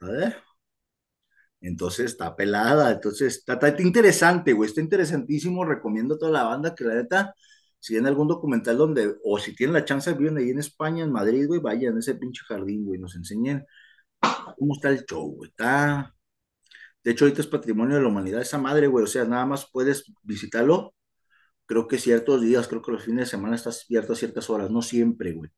A 0.00 0.06
ver. 0.06 0.36
Entonces 1.60 2.06
está 2.06 2.36
pelada, 2.36 2.92
entonces 2.92 3.38
está, 3.38 3.54
está 3.54 3.82
interesante, 3.82 4.52
güey, 4.52 4.68
está 4.68 4.80
interesantísimo, 4.82 5.64
recomiendo 5.64 6.14
a 6.14 6.18
toda 6.18 6.30
la 6.32 6.44
banda 6.44 6.74
que 6.74 6.84
la 6.84 6.94
neta, 6.94 7.34
si 7.80 7.96
en 7.96 8.06
algún 8.06 8.28
documental 8.28 8.76
donde, 8.76 9.16
o 9.24 9.38
si 9.38 9.54
tienen 9.54 9.74
la 9.74 9.84
chance 9.84 10.12
vivir 10.12 10.36
ahí 10.36 10.50
en 10.50 10.58
España, 10.58 11.04
en 11.04 11.12
Madrid, 11.12 11.46
güey, 11.46 11.60
vayan 11.60 11.96
a 11.96 12.00
ese 12.00 12.16
pinche 12.16 12.42
jardín, 12.46 12.84
güey, 12.84 13.00
nos 13.00 13.16
enseñen 13.16 13.64
cómo 14.58 14.74
está 14.74 14.90
el 14.90 15.04
show, 15.06 15.34
güey, 15.36 15.50
está, 15.50 16.13
de 17.04 17.12
hecho 17.12 17.24
ahorita 17.24 17.42
es 17.42 17.46
patrimonio 17.48 17.96
de 17.96 18.02
la 18.02 18.08
humanidad, 18.08 18.42
esa 18.42 18.58
madre, 18.58 18.86
güey, 18.88 19.04
o 19.04 19.06
sea, 19.08 19.24
nada 19.24 19.46
más 19.46 19.68
puedes 19.72 20.12
visitarlo, 20.22 20.94
creo 21.66 21.88
que 21.88 21.98
ciertos 21.98 22.42
días, 22.42 22.68
creo 22.68 22.82
que 22.82 22.92
los 22.92 23.04
fines 23.04 23.26
de 23.26 23.30
semana 23.30 23.56
estás 23.56 23.86
abierto 23.88 24.14
a 24.14 24.16
ciertas 24.16 24.50
horas, 24.50 24.70
no 24.70 24.82
siempre, 24.82 25.32
güey 25.32 25.50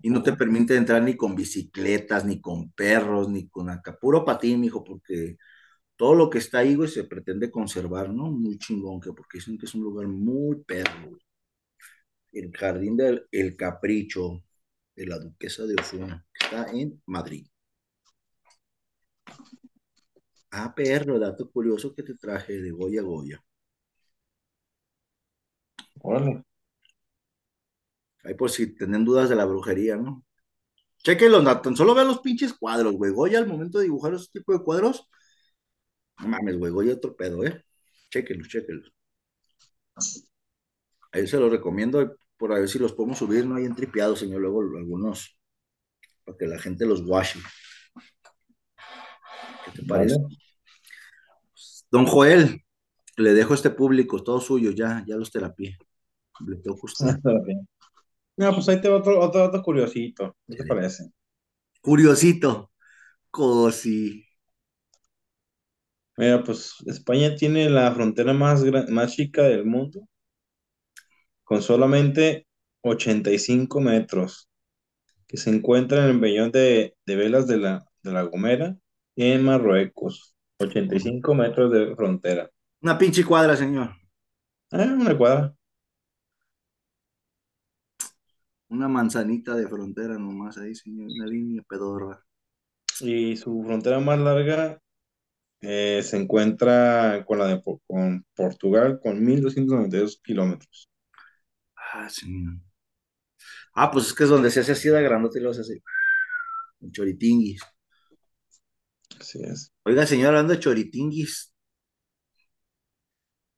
y 0.00 0.10
no 0.10 0.22
te 0.22 0.32
permite 0.32 0.76
entrar 0.76 1.02
ni 1.02 1.16
con 1.16 1.34
bicicletas, 1.36 2.24
ni 2.24 2.40
con 2.40 2.70
perros, 2.72 3.28
ni 3.28 3.48
con 3.48 3.68
acá, 3.70 3.98
puro 3.98 4.24
patín, 4.24 4.64
hijo, 4.64 4.82
porque 4.84 5.36
todo 5.96 6.14
lo 6.14 6.30
que 6.30 6.38
está 6.38 6.60
ahí, 6.60 6.74
güey, 6.76 6.88
se 6.88 7.04
pretende 7.04 7.50
conservar, 7.50 8.10
¿no? 8.10 8.30
Muy 8.30 8.58
chingón, 8.58 9.00
que 9.00 9.12
porque 9.12 9.38
dicen 9.38 9.58
que 9.58 9.66
es 9.66 9.74
un 9.74 9.82
lugar 9.82 10.08
muy 10.08 10.62
perro, 10.64 11.10
güey. 11.10 11.22
El 12.32 12.50
Jardín 12.56 12.96
del 12.96 13.26
el 13.30 13.56
Capricho 13.56 14.42
de 14.96 15.06
la 15.06 15.18
Duquesa 15.18 15.64
de 15.66 15.76
Osuna, 15.80 16.26
que 16.34 16.44
está 16.44 16.70
en 16.72 17.00
Madrid. 17.06 17.46
Ah, 20.52 20.72
perro, 20.74 21.18
dato 21.18 21.50
curioso 21.50 21.92
que 21.94 22.04
te 22.04 22.14
traje 22.14 22.60
de 22.62 22.70
Goya 22.70 23.02
Goya. 23.02 23.42
Órale. 26.02 26.44
Ahí 28.24 28.34
por 28.34 28.50
si 28.50 28.74
tienen 28.74 29.04
dudas 29.04 29.28
de 29.28 29.36
la 29.36 29.44
brujería, 29.44 29.96
¿no? 29.96 30.24
Chequenlo, 31.04 31.42
tan 31.62 31.76
solo 31.76 31.94
vean 31.94 32.08
los 32.08 32.20
pinches 32.20 32.54
cuadros, 32.54 32.94
güey. 32.94 33.12
Goya 33.12 33.38
al 33.38 33.46
momento 33.48 33.78
de 33.78 33.84
dibujar 33.84 34.14
ese 34.14 34.28
tipo 34.32 34.52
de 34.52 34.62
cuadros, 34.64 35.08
no 36.20 36.28
mames, 36.28 36.56
güey, 36.58 36.72
Goya 36.72 36.94
otro 36.94 37.14
pedo, 37.16 37.44
¿eh? 37.44 37.64
Chequenlos, 38.10 38.48
chequenlos. 38.48 38.92
Ahí 41.12 41.26
se 41.26 41.38
los 41.38 41.50
recomiendo 41.50 42.16
por 42.36 42.52
a 42.52 42.58
ver 42.58 42.68
si 42.68 42.78
los 42.78 42.92
podemos 42.92 43.18
subir, 43.18 43.46
no 43.46 43.56
hay 43.56 43.64
entripiados, 43.66 44.18
señor, 44.18 44.40
luego 44.40 44.62
algunos, 44.62 45.38
para 46.24 46.38
que 46.38 46.46
la 46.46 46.58
gente 46.58 46.86
los 46.86 47.02
washe. 47.02 47.40
¿Qué 49.74 49.82
te 49.82 49.88
parece? 49.88 50.16
Vale. 50.18 50.36
Don 51.90 52.06
Joel, 52.06 52.62
le 53.18 53.34
dejo 53.34 53.54
este 53.54 53.70
público, 53.70 54.22
todo 54.24 54.40
suyo, 54.40 54.72
ya, 54.72 55.04
ya 55.06 55.16
los 55.16 55.30
terapié. 55.32 55.76
Le. 56.46 56.56
Está 56.98 57.38
bien. 57.44 57.68
No, 58.36 58.52
pues 58.54 58.68
ahí 58.68 58.80
te 58.80 58.88
va 58.88 58.98
otro, 58.98 59.20
otro 59.20 59.40
dato 59.42 59.62
curiosito. 59.62 60.36
¿Qué 60.48 60.56
te 60.56 60.64
parece? 60.64 61.04
Curiosito, 61.84 62.50
cosi. 63.30 63.98
Mira, 66.16 66.42
pues 66.42 66.76
España 66.86 67.36
tiene 67.36 67.68
la 67.68 67.92
frontera 67.92 68.32
más, 68.32 68.64
gran- 68.64 68.90
más 68.94 69.12
chica 69.14 69.42
del 69.42 69.66
mundo, 69.66 70.08
con 71.44 71.62
solamente 71.62 72.46
85 72.82 73.80
metros, 73.80 74.48
que 75.28 75.38
se 75.38 75.50
encuentra 75.50 76.04
en 76.04 76.10
el 76.16 76.20
Peñón 76.20 76.52
de, 76.52 76.96
de 77.06 77.16
Velas 77.16 77.46
de 77.48 77.58
la, 77.58 77.86
de 78.02 78.12
la 78.12 78.22
Gomera, 78.24 78.76
en 79.16 79.44
Marruecos. 79.44 80.34
85 80.58 81.34
metros 81.34 81.72
de 81.72 81.94
frontera. 81.96 82.50
Una 82.80 82.98
pinche 82.98 83.24
cuadra, 83.24 83.56
señor. 83.56 83.90
Ah, 84.70 84.94
una 84.98 85.16
cuadra. 85.16 85.54
Una 88.68 88.88
manzanita 88.88 89.54
de 89.54 89.68
frontera 89.68 90.14
nomás 90.14 90.56
ahí, 90.58 90.74
señor. 90.74 91.08
Una 91.10 91.26
línea 91.26 91.62
pedorra. 91.68 92.24
Y 93.00 93.36
su 93.36 93.62
frontera 93.64 94.00
más 94.00 94.18
larga 94.18 94.80
eh, 95.60 96.02
se 96.02 96.16
encuentra 96.16 97.24
con 97.26 97.38
la 97.38 97.46
de 97.46 97.62
con 97.86 98.24
Portugal, 98.34 98.98
con 99.00 99.20
1.292 99.20 100.20
kilómetros. 100.22 100.88
Ah, 101.76 102.08
señor. 102.08 102.54
Ah, 103.74 103.90
pues 103.90 104.06
es 104.06 104.14
que 104.14 104.24
es 104.24 104.30
donde 104.30 104.50
se 104.50 104.60
hace 104.60 104.72
así 104.72 104.88
de 104.88 105.02
grandote 105.02 105.38
y 105.38 105.42
lo 105.42 105.50
hace 105.50 105.60
así. 105.62 105.82
Un 106.80 106.92
choritinguis. 106.92 107.62
Así 109.20 109.42
es. 109.42 109.72
Oiga, 109.84 110.06
señor, 110.06 110.28
hablando 110.28 110.52
de 110.54 110.60
choritinguis. 110.60 111.52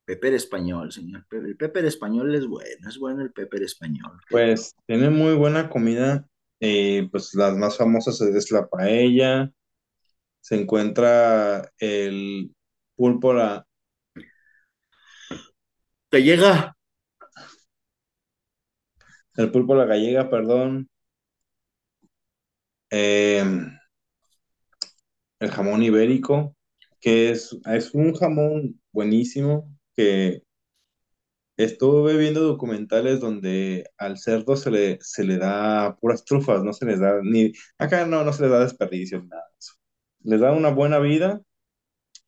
Pepper 0.05 0.33
español, 0.35 0.91
señor. 0.91 1.25
El 1.31 1.57
pepper 1.57 1.85
español 1.85 2.35
es 2.35 2.45
bueno, 2.45 2.87
es 2.89 2.97
bueno 2.99 3.23
el 3.23 3.31
pepper 3.31 3.63
español. 3.63 4.19
Pues 4.29 4.75
tiene 4.85 5.09
muy 5.09 5.33
buena 5.33 5.69
comida. 5.69 6.27
eh, 6.59 7.07
pues 7.11 7.33
las 7.33 7.55
más 7.55 7.77
famosas 7.77 8.21
es 8.21 8.51
la 8.51 8.67
paella. 8.67 9.51
Se 10.41 10.55
encuentra 10.61 11.71
el 11.79 12.53
pulpo, 12.95 13.33
la, 13.33 13.65
Te 16.09 16.21
llega. 16.21 16.75
el 19.37 19.51
pulpo 19.51 19.75
la 19.75 19.85
gallega, 19.85 20.29
perdón. 20.29 20.87
Eh, 22.91 23.43
el 25.39 25.51
jamón 25.51 25.83
ibérico, 25.83 26.55
que 26.99 27.31
es, 27.31 27.57
es 27.65 27.93
un 27.93 28.13
jamón 28.13 28.81
buenísimo 28.91 29.71
que 29.95 30.43
estuve 31.57 32.17
viendo 32.17 32.41
documentales 32.41 33.19
donde 33.19 33.89
al 33.97 34.17
cerdo 34.17 34.57
se 34.57 34.71
le, 34.71 34.97
se 35.01 35.23
le 35.23 35.37
da 35.37 35.95
puras 35.97 36.25
trufas, 36.25 36.63
no 36.63 36.73
se 36.73 36.85
les 36.85 36.99
da 36.99 37.21
ni, 37.23 37.53
acá 37.77 38.05
no, 38.05 38.23
no 38.23 38.33
se 38.33 38.43
les 38.43 38.51
da 38.51 38.59
desperdicio, 38.59 39.23
nada 39.23 39.43
de 39.51 39.57
eso. 39.59 39.73
Les 40.23 40.39
da 40.39 40.51
una 40.51 40.69
buena 40.69 40.99
vida, 40.99 41.41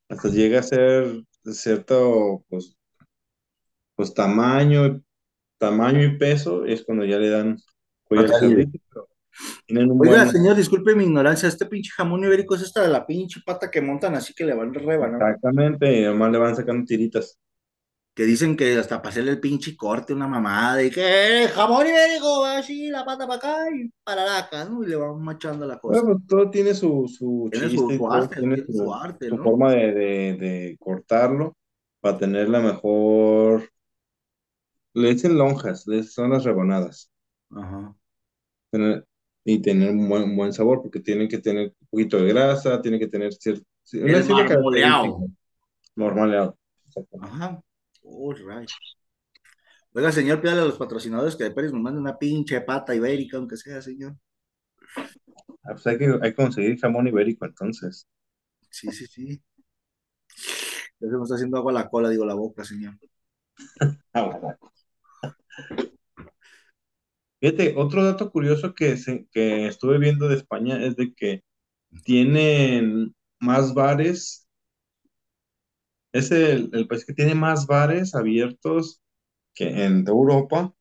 hasta 0.09 0.29
llega 0.29 0.59
a 0.59 0.63
ser 0.63 1.23
cierto, 1.43 2.45
pues, 2.49 2.77
pues 3.95 4.13
tamaño, 4.13 5.01
tamaño 5.57 6.03
y 6.03 6.17
peso, 6.17 6.65
es 6.65 6.83
cuando 6.83 7.03
ya 7.05 7.17
le 7.17 7.29
dan 7.29 7.57
cuello 8.03 8.33
al 8.33 8.39
cerdito, 8.39 9.09
tienen 9.65 9.91
un 9.91 9.99
Oiga, 10.01 10.23
buen... 10.23 10.29
señor, 10.31 10.55
disculpe 10.55 10.95
mi 10.95 11.03
ignorancia. 11.03 11.47
Este 11.49 11.65
pinche 11.65 11.91
jamón 11.95 12.23
ibérico 12.23 12.55
es 12.55 12.61
esta 12.63 12.81
de 12.81 12.89
la 12.89 13.05
pinche 13.05 13.41
pata 13.45 13.69
que 13.71 13.81
montan 13.81 14.15
así 14.15 14.33
que 14.33 14.45
le 14.45 14.53
van 14.53 14.73
rebanando. 14.73 15.25
Exactamente, 15.25 16.01
y 16.01 16.05
además 16.05 16.31
le 16.31 16.37
van 16.37 16.55
sacando 16.55 16.85
tiritas. 16.85 17.37
Que 18.15 18.23
dicen 18.23 18.57
que 18.57 18.75
hasta 18.77 18.97
para 18.97 19.09
hacerle 19.09 19.29
el 19.29 19.39
pinche 19.39 19.77
corte, 19.77 20.11
una 20.11 20.27
mamada, 20.27 20.81
y 20.81 20.89
que 20.89 21.43
"Eh, 21.43 21.47
jamón 21.49 21.85
ibérico, 21.85 22.41
va 22.41 22.57
así, 22.57 22.89
la 22.89 23.05
pata 23.05 23.27
para 23.27 23.37
acá 23.37 23.57
y 23.75 23.91
para 24.03 24.25
la 24.25 24.37
acá, 24.39 24.65
¿no? 24.65 24.83
Y 24.83 24.87
le 24.87 24.95
van 24.95 25.21
machando 25.21 25.67
la 25.67 25.77
cosa. 25.77 26.01
Bueno, 26.01 26.19
todo 26.27 26.49
tiene 26.49 26.73
su, 26.73 27.07
su 27.07 27.47
Tiene 27.51 27.69
su- 27.69 27.87
chiste, 27.89 28.03
arte, 28.09 28.39
tiene 28.39 28.57
su, 28.65 28.73
su 28.73 28.91
arte, 28.93 29.29
su 29.29 29.37
forma 29.37 29.71
de, 29.71 29.93
de- 29.93 30.37
de 30.39 30.77
cortarlo 30.79 31.55
para 31.99 32.17
tener 32.17 32.49
la 32.49 32.59
mejor. 32.59 33.69
Le 34.95 35.09
dicen 35.13 35.37
lonjas, 35.37 35.85
son 36.09 36.31
las 36.31 36.43
rebanadas. 36.43 37.11
Ajá. 37.51 37.95
Y 39.49 39.61
tener 39.61 39.91
un 39.91 40.09
buen, 40.09 40.23
un 40.23 40.35
buen 40.35 40.51
sabor, 40.51 40.81
porque 40.81 40.99
tienen 40.99 41.29
que 41.29 41.37
tener 41.37 41.73
un 41.79 41.87
poquito 41.89 42.17
de 42.17 42.27
grasa, 42.27 42.81
tiene 42.81 42.99
que 42.99 43.07
tener 43.07 43.31
cier- 43.31 43.63
una 43.93 44.19
marmoleado. 45.95 46.57
Ajá. 47.21 47.61
All 48.03 48.35
right. 48.35 48.69
Oiga, 49.93 50.11
señor, 50.11 50.41
pídale 50.41 50.61
a 50.61 50.65
los 50.65 50.77
patrocinadores 50.77 51.37
que 51.37 51.45
de 51.45 51.51
Pérez 51.51 51.71
nos 51.71 51.81
manden 51.81 52.01
una 52.01 52.17
pinche 52.17 52.59
pata 52.59 52.93
ibérica, 52.93 53.37
aunque 53.37 53.55
sea, 53.55 53.81
señor. 53.81 54.17
Ah, 55.63 55.71
pues 55.71 55.87
hay 55.87 55.97
que, 55.97 56.05
hay 56.21 56.31
que 56.31 56.35
conseguir 56.35 56.77
jamón 56.77 57.07
ibérico 57.07 57.45
entonces. 57.45 58.05
Sí, 58.69 58.91
sí, 58.91 59.07
sí. 59.07 59.41
Ya 60.99 61.09
se 61.09 61.15
me 61.15 61.23
está 61.23 61.35
haciendo 61.35 61.57
agua 61.57 61.71
la 61.71 61.87
cola, 61.87 62.09
digo 62.09 62.25
la 62.25 62.33
boca, 62.33 62.65
señor. 62.65 62.95
Fíjate, 67.39 67.73
otro 67.77 68.03
dato 68.03 68.31
curioso 68.31 68.73
que, 68.73 68.93
estuve 68.93 69.97
viendo 69.99 70.27
de 70.27 70.35
España 70.35 70.83
es 70.83 70.95
de 70.95 71.13
que 71.13 71.43
tienen 72.03 73.15
más 73.39 73.73
bares, 73.75 74.47
es 76.13 76.31
el, 76.31 76.87
país 76.87 77.05
que 77.05 77.13
tiene 77.13 77.35
más 77.35 77.67
bares 77.67 78.15
abiertos 78.15 79.01
que 79.53 79.85
en 79.85 80.07
Europa, 80.07 80.73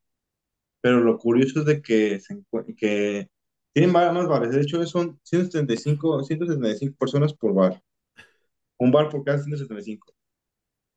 pero 0.81 1.01
lo 1.01 1.19
curioso 1.19 1.61
es 1.61 1.67
de 1.67 1.83
que, 1.83 2.21
tienen 3.73 3.93
más 3.93 4.29
bares, 4.29 4.53
de 4.53 4.63
hecho 4.63 4.85
son 4.87 5.21
175, 5.25 6.25
175 6.25 6.97
personas 6.99 7.35
por 7.35 7.55
bar, 7.55 7.83
un 8.79 8.91
bar 8.93 9.11
por 9.11 9.25
cada 9.25 9.39
175, 9.39 10.15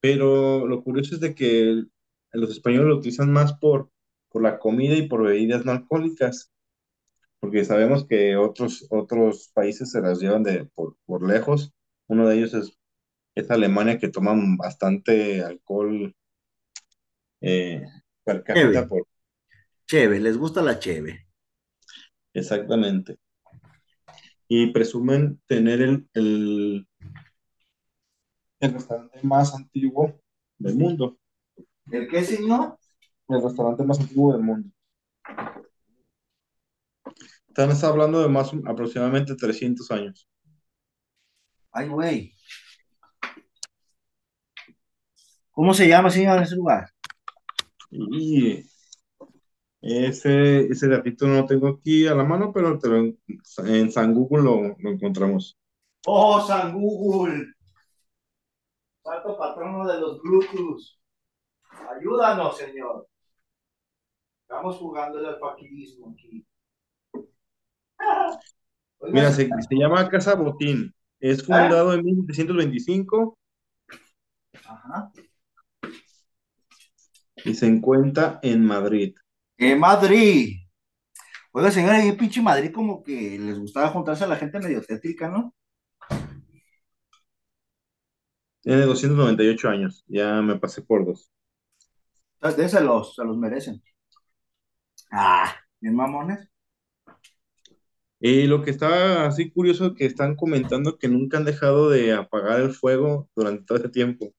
pero 0.02 0.66
lo 0.68 0.84
curioso 0.84 1.16
es 1.16 1.22
de 1.22 1.36
que 1.36 1.84
los 2.32 2.52
españoles 2.52 2.88
lo 2.88 2.98
utilizan 2.98 3.32
más 3.32 3.54
por, 3.56 3.90
por 4.30 4.44
la 4.44 4.60
comida 4.60 4.96
y 4.96 5.08
por 5.08 5.24
bebidas 5.24 5.66
no 5.66 5.72
alcohólicas. 5.74 6.52
porque 7.40 7.66
sabemos 7.66 8.06
que 8.08 8.36
otros, 8.38 8.86
otros 8.90 9.50
países 9.54 9.92
se 9.92 10.02
las 10.02 10.20
llevan 10.20 10.44
de, 10.44 10.66
por, 10.76 10.98
por 11.06 11.28
lejos. 11.28 11.74
Uno 12.08 12.28
de 12.28 12.38
ellos 12.38 12.54
es, 12.54 12.78
es 13.36 13.52
Alemania, 13.52 14.00
que 14.00 14.10
toman 14.10 14.58
bastante 14.58 15.44
alcohol 15.44 16.16
eh, 17.42 17.84
per 18.24 18.44
cápita. 18.44 18.86
Cheve, 18.86 18.88
Por, 18.88 19.08
cheve, 19.88 20.20
les 20.22 20.38
gusta 20.38 20.62
la 20.62 20.80
cheve. 20.80 21.28
exactamente. 22.34 23.18
Y 24.50 24.72
presumen 24.74 25.40
tener 25.48 25.82
el, 25.82 26.10
el, 26.14 26.88
el 28.62 28.74
restaurante 28.74 29.20
más 29.24 29.54
antiguo 29.54 30.22
del 30.58 30.76
mundo. 30.76 31.20
¿El 31.92 32.08
qué, 32.08 32.24
señor? 32.24 32.79
El 33.30 33.42
restaurante 33.44 33.84
más 33.84 34.00
antiguo 34.00 34.34
del 34.34 34.42
mundo. 34.42 34.70
Están 37.48 37.72
hablando 37.84 38.22
de 38.22 38.30
más 38.30 38.52
aproximadamente 38.66 39.36
300 39.36 39.92
años. 39.92 40.28
Ay, 41.72 41.88
güey. 41.88 42.34
¿Cómo 45.52 45.74
se 45.74 45.88
llama, 45.88 46.10
señor, 46.10 46.42
ese 46.42 46.56
lugar? 46.56 46.90
Y 47.92 48.64
ese, 49.82 50.68
ese 50.68 50.88
datito 50.88 51.28
no 51.28 51.42
lo 51.42 51.46
tengo 51.46 51.68
aquí 51.68 52.08
a 52.08 52.16
la 52.16 52.24
mano, 52.24 52.52
pero 52.54 52.80
te 52.80 52.88
lo- 52.88 53.14
en 53.66 53.92
San 53.92 54.14
Google 54.14 54.44
lo, 54.44 54.76
lo 54.80 54.90
encontramos. 54.90 55.58
Oh, 56.06 56.40
San 56.42 56.74
Google. 56.80 57.54
Santo 59.04 59.38
patrono 59.38 59.86
de 59.86 60.00
los 60.00 60.22
Bluetooth. 60.22 60.82
Ayúdanos, 61.98 62.58
señor. 62.58 63.09
Estamos 64.50 64.78
jugando 64.78 65.20
el 65.20 65.38
faquilismo 65.38 66.12
aquí. 66.12 66.44
Mira, 69.02 69.32
se, 69.32 69.48
se 69.48 69.76
llama 69.76 70.10
Casa 70.10 70.34
Botín. 70.34 70.92
Es 71.20 71.46
fundado 71.46 71.94
en 71.94 72.04
1725 72.04 73.38
Ajá. 74.66 75.12
y 77.46 77.54
se 77.54 77.68
encuentra 77.68 78.40
en 78.42 78.66
Madrid. 78.66 79.16
En 79.56 79.80
Madrid. 79.80 80.58
Oiga, 81.52 81.70
señora, 81.70 82.04
en 82.04 82.18
pinche 82.18 82.42
Madrid 82.42 82.72
como 82.74 83.04
que 83.04 83.38
les 83.38 83.60
gustaba 83.60 83.90
juntarse 83.90 84.24
a 84.24 84.28
la 84.28 84.38
gente 84.38 84.58
medio 84.58 84.82
tétrica, 84.82 85.30
¿no? 85.30 85.54
Tiene 88.62 88.82
298 88.82 89.70
años. 89.70 90.04
Ya 90.08 90.42
me 90.42 90.58
pasé 90.58 90.82
por 90.82 91.06
dos. 91.06 91.32
Los, 92.42 92.56
se 93.16 93.24
los 93.24 93.38
merecen. 93.38 93.84
Ah, 95.12 95.56
bien 95.80 95.96
mamones. 95.96 96.50
Y 98.20 98.48
lo 98.48 98.62
que 98.62 98.72
está 98.72 99.28
así 99.28 99.50
curioso 99.50 99.94
que 99.96 100.06
están 100.06 100.36
comentando 100.36 100.98
que 100.98 101.08
nunca 101.08 101.38
han 101.38 101.46
dejado 101.46 101.90
de 101.90 102.14
apagar 102.14 102.60
el 102.60 102.72
fuego 102.74 103.30
durante 103.36 103.64
todo 103.64 103.78
ese 103.78 103.90
tiempo. 103.90 104.34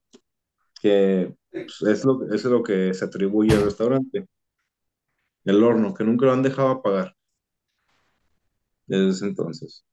Que 0.81 1.35
pues, 1.51 1.81
es 1.81 2.05
lo, 2.05 2.23
eso 2.25 2.35
es 2.35 2.45
lo 2.45 2.63
que 2.63 2.93
se 2.93 3.05
atribuye 3.05 3.55
al 3.55 3.63
restaurante. 3.63 4.27
El 5.45 5.63
horno, 5.63 5.93
que 5.93 6.03
nunca 6.03 6.25
lo 6.25 6.33
han 6.33 6.43
dejado 6.43 6.69
apagar. 6.69 7.15
Desde 8.85 9.09
ese 9.09 9.25
entonces. 9.25 9.83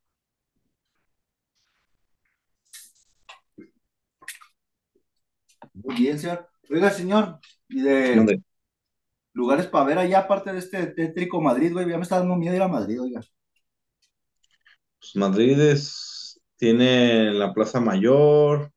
Muy 5.73 5.95
bien, 5.97 6.19
señor. 6.19 6.49
Oiga, 6.71 6.91
señor, 6.91 7.39
y 7.69 7.81
de 7.81 8.17
¿Dónde? 8.17 8.43
Lugares 9.39 9.67
para 9.69 9.87
ver 9.87 9.99
allá, 9.99 10.19
aparte 10.21 10.53
de 10.53 10.59
este 10.59 10.89
tétrico 10.89 11.41
Madrid, 11.41 11.73
güey, 11.73 11.89
ya 11.89 11.97
me 11.97 12.03
está 12.03 12.19
dando 12.19 12.37
miedo 12.37 12.57
ir 12.57 12.63
a 12.63 12.69
Madrid, 12.69 13.01
oiga. 13.01 13.21
Pues 15.01 15.17
Madrid 15.17 15.59
es- 15.61 16.41
tiene 16.57 17.33
la 17.33 17.53
Plaza 17.55 17.81
Mayor, 17.81 18.73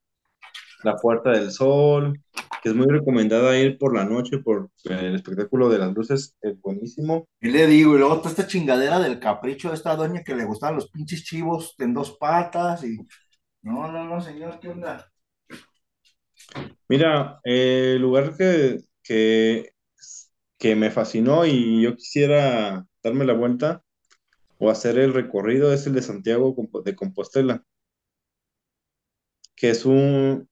la 0.83 0.95
Puerta 0.97 1.31
del 1.31 1.51
Sol, 1.51 2.19
que 2.63 2.69
es 2.69 2.75
muy 2.75 2.87
recomendada 2.87 3.57
ir 3.59 3.77
por 3.77 3.95
la 3.95 4.05
noche 4.05 4.39
por 4.39 4.69
el 4.85 5.15
espectáculo 5.15 5.69
de 5.69 5.79
las 5.79 5.93
luces, 5.93 6.35
es 6.41 6.59
buenísimo. 6.61 7.27
Y 7.41 7.49
le 7.49 7.67
digo, 7.67 7.95
y 7.95 7.99
luego 7.99 8.17
toda 8.19 8.31
esta 8.31 8.47
chingadera 8.47 8.99
del 8.99 9.19
capricho 9.19 9.69
de 9.69 9.75
esta 9.75 9.95
doña 9.95 10.23
que 10.23 10.35
le 10.35 10.45
gustaban 10.45 10.75
los 10.75 10.89
pinches 10.91 11.23
chivos 11.23 11.75
en 11.79 11.93
dos 11.93 12.17
patas 12.17 12.83
y... 12.83 12.97
No, 13.63 13.91
no, 13.91 14.05
no, 14.05 14.21
señor, 14.21 14.59
¿qué 14.59 14.69
onda? 14.69 15.11
Mira, 16.87 17.39
eh, 17.43 17.93
el 17.95 18.01
lugar 18.01 18.35
que, 18.37 18.79
que, 19.03 19.70
que 20.61 20.75
me 20.75 20.91
fascinó 20.91 21.43
y 21.47 21.81
yo 21.81 21.95
quisiera 21.95 22.85
darme 23.01 23.25
la 23.25 23.33
vuelta 23.33 23.83
o 24.59 24.69
hacer 24.69 24.99
el 24.99 25.11
recorrido 25.11 25.73
es 25.73 25.87
el 25.87 25.93
de 25.95 26.03
Santiago 26.03 26.55
de 26.85 26.95
Compostela, 26.95 27.65
que 29.55 29.71
es 29.71 29.85
un, 29.85 30.47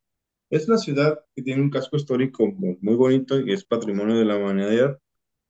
es 0.49 0.67
una 0.67 0.79
ciudad 0.79 1.19
que 1.35 1.43
tiene 1.43 1.61
un 1.61 1.69
casco 1.69 1.95
histórico 1.95 2.47
muy 2.47 2.75
muy 2.81 2.95
bonito 2.95 3.39
y 3.39 3.53
es 3.53 3.63
patrimonio 3.63 4.17
de 4.17 4.25
la 4.25 4.37
humanidad. 4.37 4.97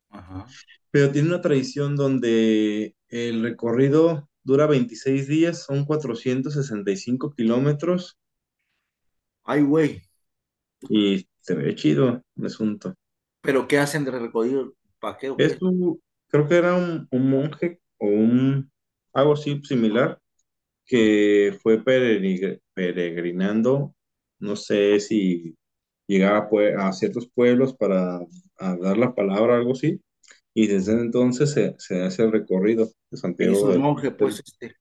Ajá. 0.10 0.46
Pero 0.92 1.10
tiene 1.10 1.30
una 1.30 1.40
tradición 1.40 1.96
donde 1.96 2.98
el 3.08 3.42
recorrido 3.42 4.30
dura 4.44 4.68
26 4.68 5.30
días, 5.30 5.64
son 5.64 5.86
465 5.86 7.32
kilómetros 7.32 8.20
Ay, 9.46 9.62
güey, 9.62 10.02
y 10.90 11.26
se 11.40 11.56
ve 11.56 11.76
chido 11.76 12.22
el 12.36 12.46
asunto. 12.46 12.94
¿Pero 13.42 13.68
qué 13.68 13.78
hacen 13.80 14.06
de 14.06 14.12
recorrido? 14.12 14.74
¿Para 15.00 15.18
qué? 15.18 15.34
Es 15.38 15.62
un- 15.62 16.02
creo 16.28 16.48
que 16.48 16.56
era 16.58 16.76
un, 16.76 17.08
un 17.12 17.30
monje 17.30 17.80
o 17.98 18.08
un 18.08 18.72
algo 19.14 19.34
así 19.34 19.62
similar 19.64 20.20
que 20.86 21.58
fue 21.62 21.84
peregri- 21.84 22.62
peregrinando, 22.74 23.96
no 24.40 24.56
sé 24.58 25.00
si 25.02 25.58
llegaba 26.08 26.50
pue- 26.50 26.76
a 26.80 26.92
ciertos 26.94 27.30
pueblos 27.30 27.76
para 27.76 28.20
a 28.60 28.78
dar 28.78 28.98
la 28.98 29.16
palabra 29.16 29.58
algo 29.58 29.74
así, 29.74 30.02
y 30.56 30.68
desde 30.68 30.94
entonces 30.94 31.52
se, 31.54 31.76
se 31.80 32.04
hace 32.04 32.24
el 32.24 32.32
recorrido 32.34 32.90
de 33.12 33.18
Santiago 33.18 33.68
el 33.68 33.74
de 33.74 33.80
monje, 33.80 34.12
pues, 34.12 34.40
este. 34.46 34.76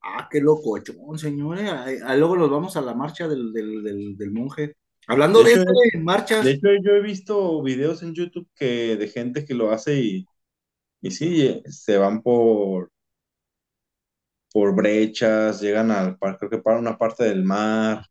Ah, 0.00 0.28
qué 0.30 0.40
locochón, 0.40 1.18
señores. 1.18 1.70
Ahí- 1.70 1.98
ahí 2.04 2.18
luego 2.18 2.36
nos 2.36 2.50
vamos 2.50 2.76
a 2.76 2.80
la 2.80 2.94
marcha 2.94 3.28
del, 3.28 3.52
del, 3.52 3.82
del, 3.82 4.16
del 4.16 4.30
monje. 4.30 4.76
Hablando 5.08 5.42
De 5.42 5.46
de 5.46 5.50
hecho, 5.52 5.62
eso, 5.62 5.72
de 5.92 5.98
marchas, 6.00 6.44
De 6.44 6.50
hecho, 6.52 6.68
yo 6.82 6.92
he 6.92 7.00
visto 7.00 7.62
videos 7.62 8.02
en 8.02 8.14
YouTube 8.14 8.48
que 8.54 8.96
de 8.96 9.08
gente 9.08 9.44
que 9.44 9.54
lo 9.54 9.70
hace 9.70 9.98
y, 10.00 10.26
y 11.00 11.10
sí, 11.10 11.46
eh, 11.46 11.62
se 11.64 11.96
van 11.96 12.22
por, 12.22 12.92
por 14.52 14.74
brechas, 14.74 15.60
llegan 15.62 15.90
al 15.90 16.18
par, 16.18 16.38
creo 16.38 16.50
que 16.50 16.58
para 16.58 16.78
una 16.78 16.98
parte 16.98 17.24
del 17.24 17.42
mar, 17.42 18.04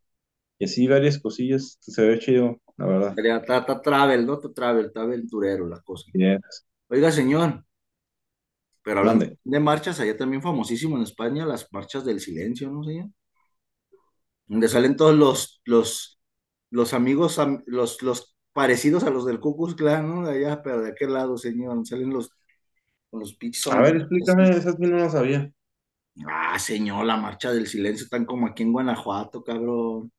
y 0.57 0.65
así 0.65 0.87
varias 0.87 1.19
cosillas, 1.19 1.77
se 1.79 2.05
ve 2.05 2.17
chido, 2.17 2.59
la 2.77 2.85
verdad. 2.87 3.15
Está, 3.15 3.59
está 3.59 3.81
travel, 3.81 4.25
¿no? 4.25 4.33
Está 4.33 4.51
travel, 4.51 4.87
está 4.87 5.01
aventurero 5.01 5.67
la 5.67 5.79
cosa. 5.81 6.09
Yes. 6.13 6.65
Oiga, 6.89 7.11
señor, 7.11 7.63
pero 8.87 9.01
hablando 9.01 9.25
de 9.43 9.59
marchas, 9.59 9.99
allá 9.99 10.15
también 10.15 10.41
famosísimo 10.41 10.95
en 10.95 11.03
España, 11.03 11.45
las 11.45 11.67
marchas 11.73 12.05
del 12.05 12.21
silencio, 12.21 12.71
¿no, 12.71 12.83
señor? 12.85 13.09
Donde 14.45 14.69
salen 14.69 14.95
todos 14.95 15.13
los, 15.13 15.61
los, 15.65 16.16
los 16.69 16.93
amigos, 16.93 17.39
am- 17.39 17.63
los, 17.67 18.01
los 18.03 18.35
parecidos 18.53 19.03
a 19.03 19.09
los 19.09 19.25
del 19.25 19.39
Ku 19.39 19.55
Klux 19.57 19.75
Klan, 19.75 20.07
¿no? 20.09 20.27
De 20.27 20.37
allá, 20.37 20.61
pero 20.63 20.81
de 20.81 20.91
aquel 20.91 21.13
lado, 21.13 21.37
señor, 21.37 21.85
salen 21.87 22.09
los, 22.11 22.31
los 23.11 23.35
pinches 23.35 23.67
A 23.69 23.79
ver, 23.81 23.95
explícame, 23.97 24.49
esas 24.49 24.75
sí 24.75 24.81
no 24.83 24.97
lo 24.97 25.09
sabía. 25.09 25.49
Ah, 26.27 26.59
señor, 26.59 27.05
la 27.05 27.17
marcha 27.17 27.51
del 27.51 27.65
silencio 27.67 28.03
están 28.03 28.25
como 28.25 28.45
aquí 28.47 28.61
en 28.63 28.71
Guanajuato, 28.73 29.43
cabrón. 29.43 30.11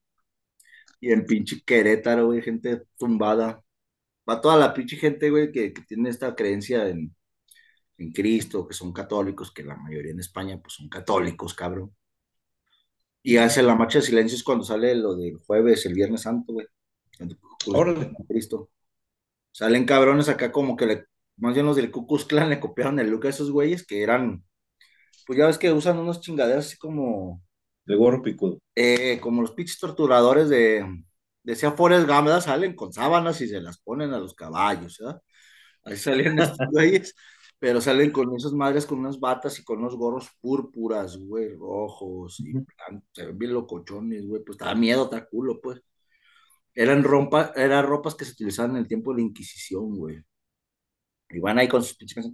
Y 1.00 1.12
en 1.12 1.24
pinche 1.26 1.62
Querétaro, 1.64 2.26
güey, 2.26 2.42
gente 2.42 2.82
tumbada. 2.96 3.62
va 4.30 4.40
toda 4.42 4.56
la 4.56 4.74
pinche 4.74 4.96
gente, 4.98 5.30
güey, 5.30 5.52
que, 5.52 5.72
que 5.72 5.82
tiene 5.82 6.11
esta 6.11 6.34
creencia 6.37 6.88
en, 6.88 7.14
en 7.98 8.12
Cristo, 8.12 8.68
que 8.68 8.74
son 8.74 8.92
católicos, 8.94 9.52
que 9.52 9.64
la 9.64 9.76
mayoría 9.76 10.12
en 10.12 10.20
España, 10.20 10.61
pues 10.62 10.74
son 10.76 10.90
católicos, 10.90 11.54
cabrón. 11.54 11.94
Y 13.29 13.37
hace 13.37 13.62
la 13.62 13.75
marcha 13.75 13.99
de 13.99 14.07
silencios 14.07 14.43
cuando 14.43 14.64
sale 14.64 14.95
lo 14.95 15.14
del 15.14 15.37
jueves, 15.37 15.85
el 15.85 15.93
Viernes 15.93 16.23
Santo, 16.23 16.55
güey. 16.55 16.67
Órale. 17.67 18.11
Cristo. 18.27 18.71
Salen 19.53 19.85
cabrones 19.85 20.31
acá 20.31 20.51
como 20.51 20.79
que 20.79 20.87
le, 20.87 21.05
más 21.37 21.53
bien 21.53 21.67
los 21.67 21.77
del 21.77 21.91
Ku 21.91 22.07
Klux 22.07 22.25
Klan 22.25 22.49
le 22.49 22.59
copiaron 22.59 22.99
el 23.01 23.11
look 23.11 23.27
a 23.27 23.29
esos 23.29 23.51
güeyes 23.51 23.87
que 23.87 24.03
eran, 24.03 24.43
pues 25.27 25.38
ya 25.38 25.47
ves 25.47 25.59
que 25.59 25.71
usan 25.71 25.99
unos 25.99 26.23
chingaderas 26.23 26.69
así 26.69 26.79
como, 26.79 27.43
De 27.85 27.97
gorro 27.97 28.23
picudo. 28.23 28.61
eh, 28.75 29.21
como 29.21 29.43
los 29.43 29.53
pinches 29.53 29.79
torturadores 29.79 30.49
de, 30.49 30.87
Forrest 31.77 32.09
Gump, 32.09 32.25
¿verdad? 32.25 32.41
Salen 32.41 32.75
con 32.75 32.95
sábanas 32.95 33.43
y 33.43 33.49
se 33.49 33.61
las 33.61 33.79
ponen 33.79 34.14
a 34.14 34.19
los 34.19 34.33
caballos, 34.33 34.97
¿verdad? 35.01 35.21
Ahí 35.85 35.99
salían 35.99 36.38
estos 36.38 36.67
güeyes, 36.73 37.14
pero 37.59 37.81
salen 37.81 38.12
con 38.12 38.35
esas 38.37 38.53
madres 38.53 38.87
con 38.87 39.01
unas 39.01 39.18
batas 39.18 39.59
y 39.59 39.64
con 39.64 39.79
unos 39.81 39.97
gorros 39.97 40.31
púrpuras, 40.40 41.16
güey, 41.16 41.55
rojos 41.55 42.38
y 42.40 42.53
se 43.12 43.27
ven 43.27 43.38
bien 43.38 43.53
locochones, 43.55 44.27
güey, 44.27 44.42
pues 44.44 44.59
da 44.59 44.75
miedo, 44.75 45.07
da 45.09 45.27
culo, 45.27 45.61
pues. 45.61 45.81
Eran, 46.75 47.03
rompa, 47.03 47.53
eran 47.57 47.87
ropas 47.87 48.14
que 48.14 48.25
se 48.25 48.33
utilizaban 48.33 48.73
en 48.73 48.77
el 48.79 48.88
tiempo 48.88 49.12
de 49.12 49.18
la 49.23 49.27
Inquisición, 49.29 49.97
güey. 49.97 50.23
Y 51.31 51.40
van 51.40 51.59
ahí 51.59 51.68
con 51.68 51.83
sus 51.83 51.97
pinches. 51.97 52.31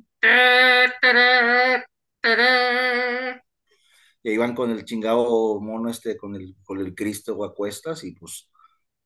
Y 4.23 4.37
van 4.37 4.55
con 4.55 4.71
el 4.71 4.85
chingado 4.85 5.61
mono 5.61 5.91
este, 5.91 6.17
con 6.17 6.35
el, 6.35 6.57
con 6.65 6.79
el 6.81 6.95
Cristo 6.95 7.35
o 7.37 7.45
a 7.45 7.55
cuestas, 7.55 8.05
y 8.05 8.13
pues 8.13 8.51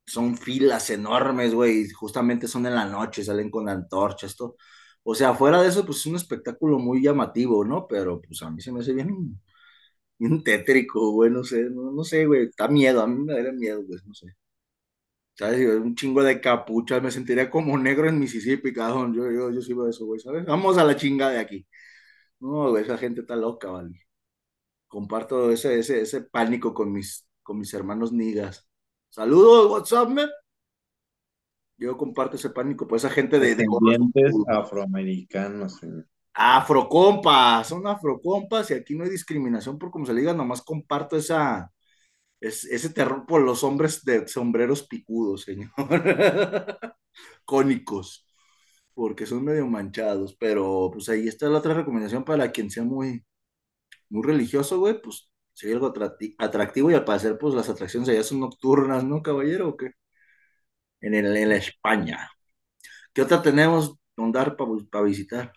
son 0.07 0.37
filas 0.37 0.91
enormes, 0.91 1.55
güey, 1.55 1.83
y 1.83 1.91
justamente 1.91 2.49
son 2.49 2.67
en 2.67 2.75
la 2.75 2.87
noche, 2.87 3.25
salen 3.25 3.51
con 3.51 3.69
antorchas, 3.69 4.31
esto. 4.31 4.57
O 5.03 5.15
sea, 5.15 5.35
fuera 5.35 5.63
de 5.63 5.69
eso, 5.69 5.85
pues 5.87 5.99
es 5.99 6.07
un 6.07 6.17
espectáculo 6.17 6.79
muy 6.79 7.03
llamativo, 7.03 7.65
¿no? 7.65 7.87
Pero 7.89 8.21
pues 8.21 8.43
a 8.43 8.51
mí 8.51 8.61
se 8.61 8.73
me 8.73 8.81
hace 8.81 8.93
bien, 8.93 9.41
bien 10.19 10.43
tétrico, 10.45 11.13
güey, 11.13 11.31
no 11.31 11.45
sé, 11.45 11.65
no, 11.71 12.05
sé, 12.05 12.27
güey, 12.27 12.51
da 12.59 12.69
miedo, 12.69 13.03
a 13.03 13.07
mí 13.09 13.25
me 13.25 13.43
da 13.43 13.53
miedo, 13.53 13.83
güey, 13.85 14.01
no 14.07 14.15
sé. 14.15 14.29
¿Sabes? 15.35 15.61
Un 15.81 15.95
chingo 15.95 16.23
de 16.25 16.41
capuchas, 16.41 17.01
me 17.03 17.11
sentiría 17.13 17.49
como 17.51 17.79
negro 17.79 18.09
en 18.09 18.19
Mississippi, 18.19 18.73
cabrón. 18.73 19.15
Yo, 19.15 19.31
yo, 19.31 19.51
yo 19.51 19.77
veo 19.77 19.89
eso, 19.89 20.05
güey, 20.05 20.19
¿sabes? 20.21 20.45
Vamos 20.45 20.77
a 20.79 20.85
la 20.85 20.97
chinga 20.97 21.31
de 21.31 21.39
aquí. 21.39 21.67
No, 22.41 22.71
güey, 22.71 22.85
esa 22.85 22.99
gente 22.99 23.23
está 23.23 23.37
loca, 23.37 23.71
¿vale? 23.71 24.07
Comparto 24.89 25.51
ese, 25.53 25.79
ese, 25.81 26.03
ese 26.03 26.23
pánico 26.23 26.75
con 26.75 26.93
mis, 26.93 27.27
con 27.43 27.59
mis 27.59 27.73
hermanos 27.75 28.13
nigas. 28.13 28.69
Saludos, 29.11 29.71
what's 29.71 29.93
up, 29.93 30.11
man? 30.11 30.29
Yo 31.79 31.97
comparto 31.97 32.37
ese 32.37 32.51
pánico 32.51 32.87
por 32.87 32.97
esa 32.99 33.11
gente 33.11 33.39
de, 33.39 33.55
de 33.55 33.67
afroamericanos, 34.47 35.77
señor. 35.79 36.07
Afrocompas, 36.35 37.67
son 37.69 37.87
afrocompas 37.87 38.71
y 38.71 38.75
aquí 38.75 38.95
no 38.95 39.05
hay 39.05 39.11
discriminación 39.11 39.79
por 39.79 39.91
como 39.91 40.07
se 40.07 40.13
le 40.15 40.21
diga, 40.21 40.35
nomás 40.35 40.63
comparto 40.63 41.17
esa, 41.17 41.73
es- 42.41 42.65
ese 42.67 42.91
terror 42.91 43.27
por 43.27 43.43
los 43.43 43.65
hombres 43.65 44.05
de 44.05 44.29
sombreros 44.29 44.87
picudos, 44.89 45.43
señor. 45.43 45.71
Cónicos, 47.45 48.27
porque 48.95 49.27
son 49.27 49.45
medio 49.45 49.67
manchados, 49.69 50.37
pero 50.41 50.91
pues 50.93 51.09
ahí 51.11 51.29
está 51.29 51.49
la 51.49 51.59
otra 51.59 51.75
recomendación 51.75 52.25
para 52.25 52.53
quien 52.53 52.71
sea 52.71 52.85
muy, 52.85 53.25
muy 54.11 54.23
religioso, 54.27 54.79
güey, 54.81 55.01
pues 55.03 55.33
sería 55.55 55.77
algo 55.77 55.93
atracti- 55.95 56.35
atractivo 56.39 56.91
y 56.91 56.95
al 56.95 57.05
parecer 57.05 57.39
pues 57.39 57.55
las 57.55 57.69
atracciones 57.71 58.09
allá 58.11 58.25
son 58.25 58.41
nocturnas, 58.41 59.05
¿no, 59.05 59.23
caballero? 59.23 59.71
¿O 59.71 59.77
qué? 59.79 59.93
En, 61.01 61.15
el, 61.15 61.37
en 61.37 61.49
la 61.49 61.57
España. 61.57 62.31
¿Qué 63.13 63.23
otra 63.23 63.43
tenemos 63.43 63.97
donde 64.17 64.39
dar 64.39 64.57
para 64.57 65.05
visitar? 65.05 65.53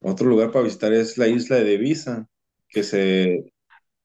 Otro 0.00 0.28
lugar 0.28 0.50
para 0.50 0.64
visitar 0.64 0.92
es 0.92 1.16
la 1.18 1.28
isla 1.28 1.56
de 1.56 1.74
Ibiza, 1.74 2.26
que 2.68 2.82
se 2.82 3.52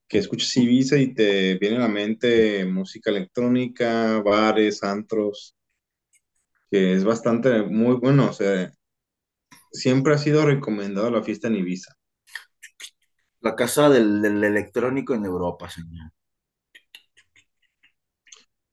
que 0.07 0.19
escuchas 0.19 0.55
Ibiza 0.57 0.97
y 0.97 1.13
te 1.13 1.57
viene 1.57 1.77
a 1.77 1.81
la 1.81 1.88
mente 1.88 2.65
música 2.65 3.10
electrónica, 3.10 4.21
bares, 4.21 4.83
antros, 4.83 5.55
que 6.71 6.93
es 6.93 7.03
bastante 7.03 7.63
muy 7.63 7.95
bueno, 7.95 8.29
o 8.29 8.33
sea, 8.33 8.71
siempre 9.71 10.13
ha 10.13 10.17
sido 10.17 10.45
recomendado 10.45 11.12
la 11.12 11.23
fiesta 11.23 11.47
en 11.47 11.57
Ibiza. 11.57 11.93
La 13.41 13.55
casa 13.55 13.89
del, 13.89 14.21
del 14.21 14.43
electrónico 14.43 15.13
en 15.13 15.25
Europa, 15.25 15.69
señor. 15.69 16.12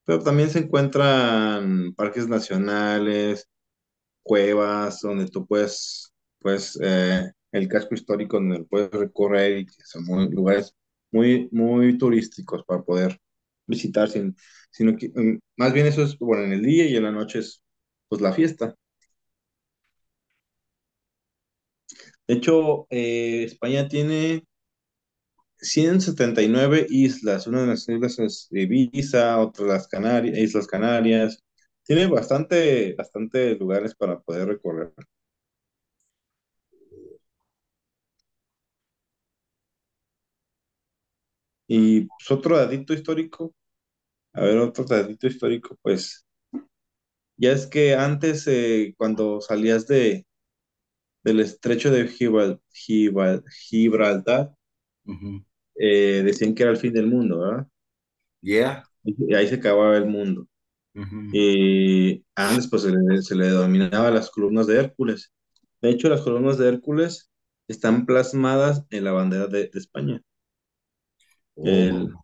Pero 0.05 0.23
también 0.23 0.51
se 0.51 0.59
encuentran 0.61 1.95
parques 1.95 2.29
nacionales, 2.29 3.49
cuevas, 4.23 5.01
donde 5.03 5.29
tú 5.29 5.47
puedes, 5.47 6.13
pues, 6.41 6.79
eh, 6.83 7.31
el 7.53 7.69
casco 7.69 7.95
histórico 7.95 8.39
donde 8.39 8.65
puedes 8.65 8.91
recorrer 8.93 9.59
y 9.61 9.67
que 9.67 9.75
son 9.85 10.05
lugares 10.33 10.75
muy, 11.13 11.49
muy 11.53 11.99
turísticos 11.99 12.65
para 12.67 12.83
poder 12.83 13.19
visitar, 13.67 14.09
sin, 14.11 14.37
sino 14.71 14.97
que 14.97 15.11
mm, 15.15 15.39
más 15.57 15.73
bien 15.73 15.87
eso 15.87 16.03
es, 16.03 16.19
bueno, 16.19 16.45
en 16.45 16.53
el 16.55 16.63
día 16.63 16.87
y 16.87 16.97
en 16.97 17.05
la 17.05 17.13
noche 17.13 17.41
es, 17.41 17.63
pues, 18.09 18.21
la 18.23 18.33
fiesta. 18.33 18.75
De 22.27 22.35
hecho, 22.35 22.87
eh, 22.91 23.45
España 23.45 23.89
tiene 23.89 24.45
179 25.59 26.87
islas. 26.91 27.47
Una 27.47 27.63
de 27.63 27.67
las 27.69 27.89
islas 27.89 28.19
es 28.19 28.49
Ibiza, 28.51 29.39
otra 29.41 29.67
las 29.67 29.89
Canarias, 29.89 30.39
Islas 30.39 30.67
Canarias. 30.67 31.43
Tiene 31.85 32.07
bastante, 32.07 32.95
bastante 32.97 33.55
lugares 33.57 33.95
para 33.95 34.21
poder 34.21 34.49
recorrer. 34.49 34.93
Y 41.69 42.03
pues, 42.07 42.31
otro 42.31 42.57
datito 42.59 42.93
histórico, 42.95 43.55
a 44.35 44.43
ver, 44.43 44.59
otro 44.59 44.85
datito 44.87 45.27
histórico, 45.29 45.77
pues 45.83 46.27
ya 47.37 47.53
es 47.53 47.67
que 47.67 47.95
antes, 47.95 48.47
eh, 48.47 48.95
cuando 48.97 49.41
salías 49.41 49.87
de, 49.87 50.27
del 51.25 51.41
estrecho 51.41 51.91
de 51.91 52.09
Gibral- 52.09 52.61
Gibral- 52.73 53.45
Gibraltar, 53.51 54.55
Eh, 55.77 56.23
decían 56.25 56.55
que 56.55 56.63
era 56.63 56.73
el 56.73 56.79
fin 56.79 56.93
del 56.93 57.07
mundo, 57.07 57.41
¿verdad? 57.41 57.69
Yeah. 58.43 58.85
Y 59.05 59.35
ahí 59.35 59.49
se 59.49 59.57
acababa 59.57 59.97
el 59.97 60.07
mundo. 60.07 60.47
Y 61.33 62.25
antes 62.37 62.69
pues 62.69 62.83
se 62.83 62.93
le, 62.93 63.23
se 63.23 63.35
le 63.37 63.47
denominaba 63.49 64.11
las 64.11 64.31
columnas 64.31 64.67
de 64.67 64.79
Hércules. 64.79 65.33
De 65.83 65.91
hecho, 65.91 66.09
las 66.09 66.23
columnas 66.23 66.59
de 66.59 66.69
Hércules 66.69 67.31
están 67.69 68.07
plasmadas 68.07 68.85
en 68.91 69.05
la 69.05 69.13
bandera 69.13 69.47
de, 69.49 69.69
de 69.69 69.79
España. 69.79 70.23
Oh. 71.57 71.67
El- 71.69 72.15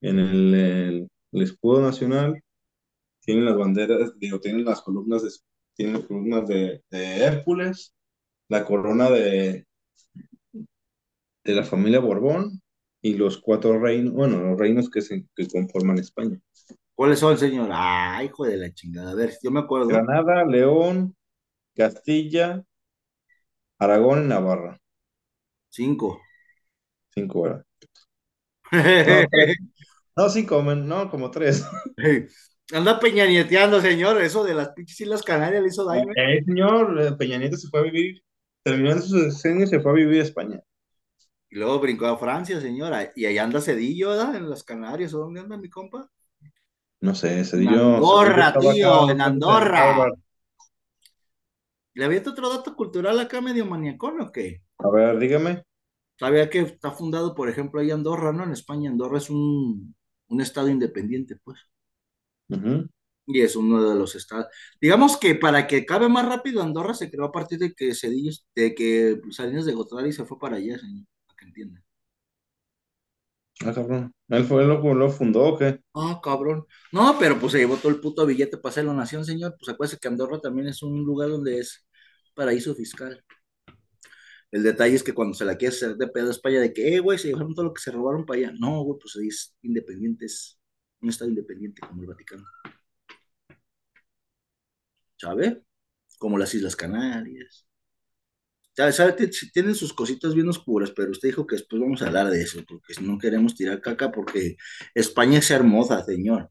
en 0.00 0.18
el, 0.18 0.54
el- 0.54 1.08
el 1.32 1.42
escudo 1.42 1.82
nacional 1.82 2.40
tienen 3.20 3.46
las 3.46 3.56
banderas, 3.58 4.18
digo, 4.18 4.40
tienen 4.40 4.64
las 4.64 4.82
columnas 4.82 5.22
de, 5.24 5.30
tienen 5.74 5.96
las 5.96 6.04
columnas 6.06 6.48
de, 6.48 6.82
de 6.90 7.18
Hércules, 7.24 7.94
la 8.48 8.64
corona 8.66 9.10
de, 9.10 9.66
de 11.44 11.54
la 11.54 11.64
familia 11.64 12.00
Borbón 12.00 12.60
y 13.02 13.14
los 13.14 13.38
cuatro 13.38 13.78
reinos, 13.78 14.14
bueno, 14.14 14.40
los 14.40 14.58
reinos 14.58 14.88
que, 14.90 15.02
se, 15.02 15.26
que 15.36 15.46
conforman 15.46 15.98
España. 15.98 16.40
¿Cuáles 16.94 17.18
son, 17.18 17.36
señor? 17.36 17.68
Ah, 17.72 18.22
hijo 18.24 18.44
de 18.44 18.56
la 18.56 18.72
chingada. 18.72 19.10
A 19.10 19.14
ver, 19.14 19.34
yo 19.42 19.50
me 19.50 19.60
acuerdo. 19.60 19.88
Granada, 19.88 20.44
León, 20.44 21.14
Castilla, 21.74 22.64
Aragón 23.78 24.24
y 24.24 24.28
Navarra. 24.28 24.80
Cinco. 25.68 26.20
Cinco 27.10 27.40
horas. 27.40 27.64
No. 30.16 30.24
No, 30.24 30.28
cinco, 30.28 30.62
no, 30.62 31.10
como 31.10 31.30
tres. 31.30 31.64
Anda 32.72 33.00
peñanieteando, 33.00 33.80
señor. 33.80 34.22
Eso 34.22 34.44
de 34.44 34.54
las 34.54 34.70
pinches 34.70 35.00
Islas 35.00 35.22
Canarias 35.22 35.62
le 35.62 35.68
hizo 35.68 35.84
daño. 35.84 36.12
¿eh? 36.16 36.38
El 36.38 36.44
señor 36.44 37.02
eh, 37.02 37.12
Peña 37.18 37.38
Nieto 37.38 37.56
se 37.56 37.68
fue 37.68 37.80
a 37.80 37.82
vivir, 37.82 38.22
terminando 38.62 39.02
su 39.02 39.18
sexenio, 39.18 39.66
se 39.66 39.80
fue 39.80 39.90
a 39.92 39.94
vivir 39.94 40.20
a 40.20 40.24
España. 40.24 40.60
Y 41.54 41.58
luego 41.58 41.78
brincó 41.78 42.06
a 42.06 42.18
Francia, 42.18 42.60
señora. 42.60 43.12
Y 43.14 43.26
ahí 43.26 43.38
anda 43.38 43.60
Cedillo, 43.60 44.08
¿verdad? 44.08 44.34
En 44.34 44.50
las 44.50 44.64
Canarias. 44.64 45.14
¿O 45.14 45.20
¿Dónde 45.20 45.38
anda 45.38 45.56
mi 45.56 45.70
compa? 45.70 46.10
No 47.00 47.14
sé, 47.14 47.38
ese 47.38 47.58
En. 47.58 47.94
Andorra, 47.94 48.52
Cedillo 48.52 48.72
tío, 48.72 49.10
en 49.10 49.20
Andorra. 49.20 50.10
¿Le 51.94 52.04
había 52.04 52.18
otro 52.26 52.50
dato 52.50 52.74
cultural 52.74 53.20
acá 53.20 53.40
medio 53.40 53.66
maniacón 53.66 54.20
o 54.20 54.32
qué? 54.32 54.62
A 54.78 54.90
ver, 54.90 55.16
dígame. 55.20 55.62
Sabía 56.18 56.50
que 56.50 56.58
está 56.58 56.90
fundado, 56.90 57.36
por 57.36 57.48
ejemplo, 57.48 57.80
ahí 57.80 57.92
Andorra, 57.92 58.32
¿no? 58.32 58.42
En 58.42 58.50
España, 58.50 58.90
Andorra 58.90 59.18
es 59.18 59.30
un, 59.30 59.94
un 60.26 60.40
estado 60.40 60.68
independiente, 60.68 61.36
pues. 61.36 61.60
Y 63.26 63.40
es 63.42 63.54
uno 63.54 63.90
de 63.90 63.94
los 63.94 64.16
estados. 64.16 64.46
Digamos 64.80 65.16
que 65.18 65.36
para 65.36 65.68
que 65.68 65.86
cabe 65.86 66.08
más 66.08 66.26
rápido, 66.26 66.62
Andorra 66.62 66.94
se 66.94 67.12
creó 67.12 67.26
a 67.26 67.32
partir 67.32 67.60
de 67.60 67.74
que 67.74 67.94
Cedillo, 67.94 68.32
de 68.56 68.74
que 68.74 69.20
Salinas 69.30 69.66
de 69.66 69.74
Gortari 69.74 70.12
se 70.12 70.24
fue 70.24 70.36
para 70.36 70.56
allá, 70.56 70.80
señor, 70.80 71.04
que 71.44 71.48
entiendan. 71.48 71.84
Ah, 73.64 73.72
cabrón. 73.72 74.12
¿Él 74.28 74.44
fue 74.44 74.64
lo, 74.64 74.94
lo 74.94 75.10
fundó 75.10 75.42
o 75.44 75.58
qué? 75.58 75.80
Ah, 75.94 76.20
cabrón. 76.22 76.66
No, 76.92 77.16
pero 77.18 77.38
pues 77.38 77.52
se 77.52 77.58
llevó 77.58 77.76
todo 77.76 77.90
el 77.90 78.00
puto 78.00 78.26
billete 78.26 78.58
para 78.58 78.70
hacerlo 78.70 78.92
nación, 78.94 79.24
señor. 79.24 79.54
Pues 79.58 79.68
acuérdese 79.68 79.98
que 80.00 80.08
Andorra 80.08 80.40
también 80.40 80.68
es 80.68 80.82
un 80.82 81.04
lugar 81.04 81.28
donde 81.30 81.60
es 81.60 81.86
paraíso 82.34 82.74
fiscal. 82.74 83.24
El 84.50 84.62
detalle 84.62 84.94
es 84.96 85.02
que 85.02 85.12
cuando 85.12 85.34
se 85.34 85.44
la 85.44 85.56
quiere 85.56 85.74
hacer 85.74 85.96
de 85.96 86.08
pedo 86.08 86.28
a 86.28 86.30
España, 86.30 86.60
de 86.60 86.72
que, 86.72 86.94
eh, 86.96 87.00
güey, 87.00 87.18
se 87.18 87.28
llevaron 87.28 87.54
todo 87.54 87.66
lo 87.66 87.74
que 87.74 87.82
se 87.82 87.90
robaron 87.90 88.24
para 88.24 88.38
allá. 88.40 88.52
No, 88.58 88.82
güey, 88.84 88.98
pues 89.00 89.16
ahí 89.16 89.28
es 89.28 89.56
independiente, 89.62 90.26
es 90.26 90.58
un 91.00 91.08
estado 91.10 91.30
independiente 91.30 91.80
como 91.86 92.02
el 92.02 92.08
Vaticano. 92.08 92.44
¿Sabe? 95.16 95.62
Como 96.18 96.38
las 96.38 96.54
Islas 96.54 96.76
Canarias. 96.76 97.63
¿Sabe? 98.74 99.14
Tienen 99.52 99.74
sus 99.74 99.92
cositas 99.92 100.34
bien 100.34 100.48
oscuras, 100.48 100.90
pero 100.90 101.12
usted 101.12 101.28
dijo 101.28 101.46
que 101.46 101.56
después 101.56 101.80
vamos 101.80 102.02
a 102.02 102.06
hablar 102.06 102.28
de 102.28 102.42
eso, 102.42 102.60
porque 102.66 102.94
no 103.00 103.18
queremos 103.18 103.54
tirar 103.54 103.80
caca, 103.80 104.10
porque 104.10 104.56
España 104.94 105.38
es 105.38 105.50
hermosa, 105.50 106.04
señor. 106.04 106.50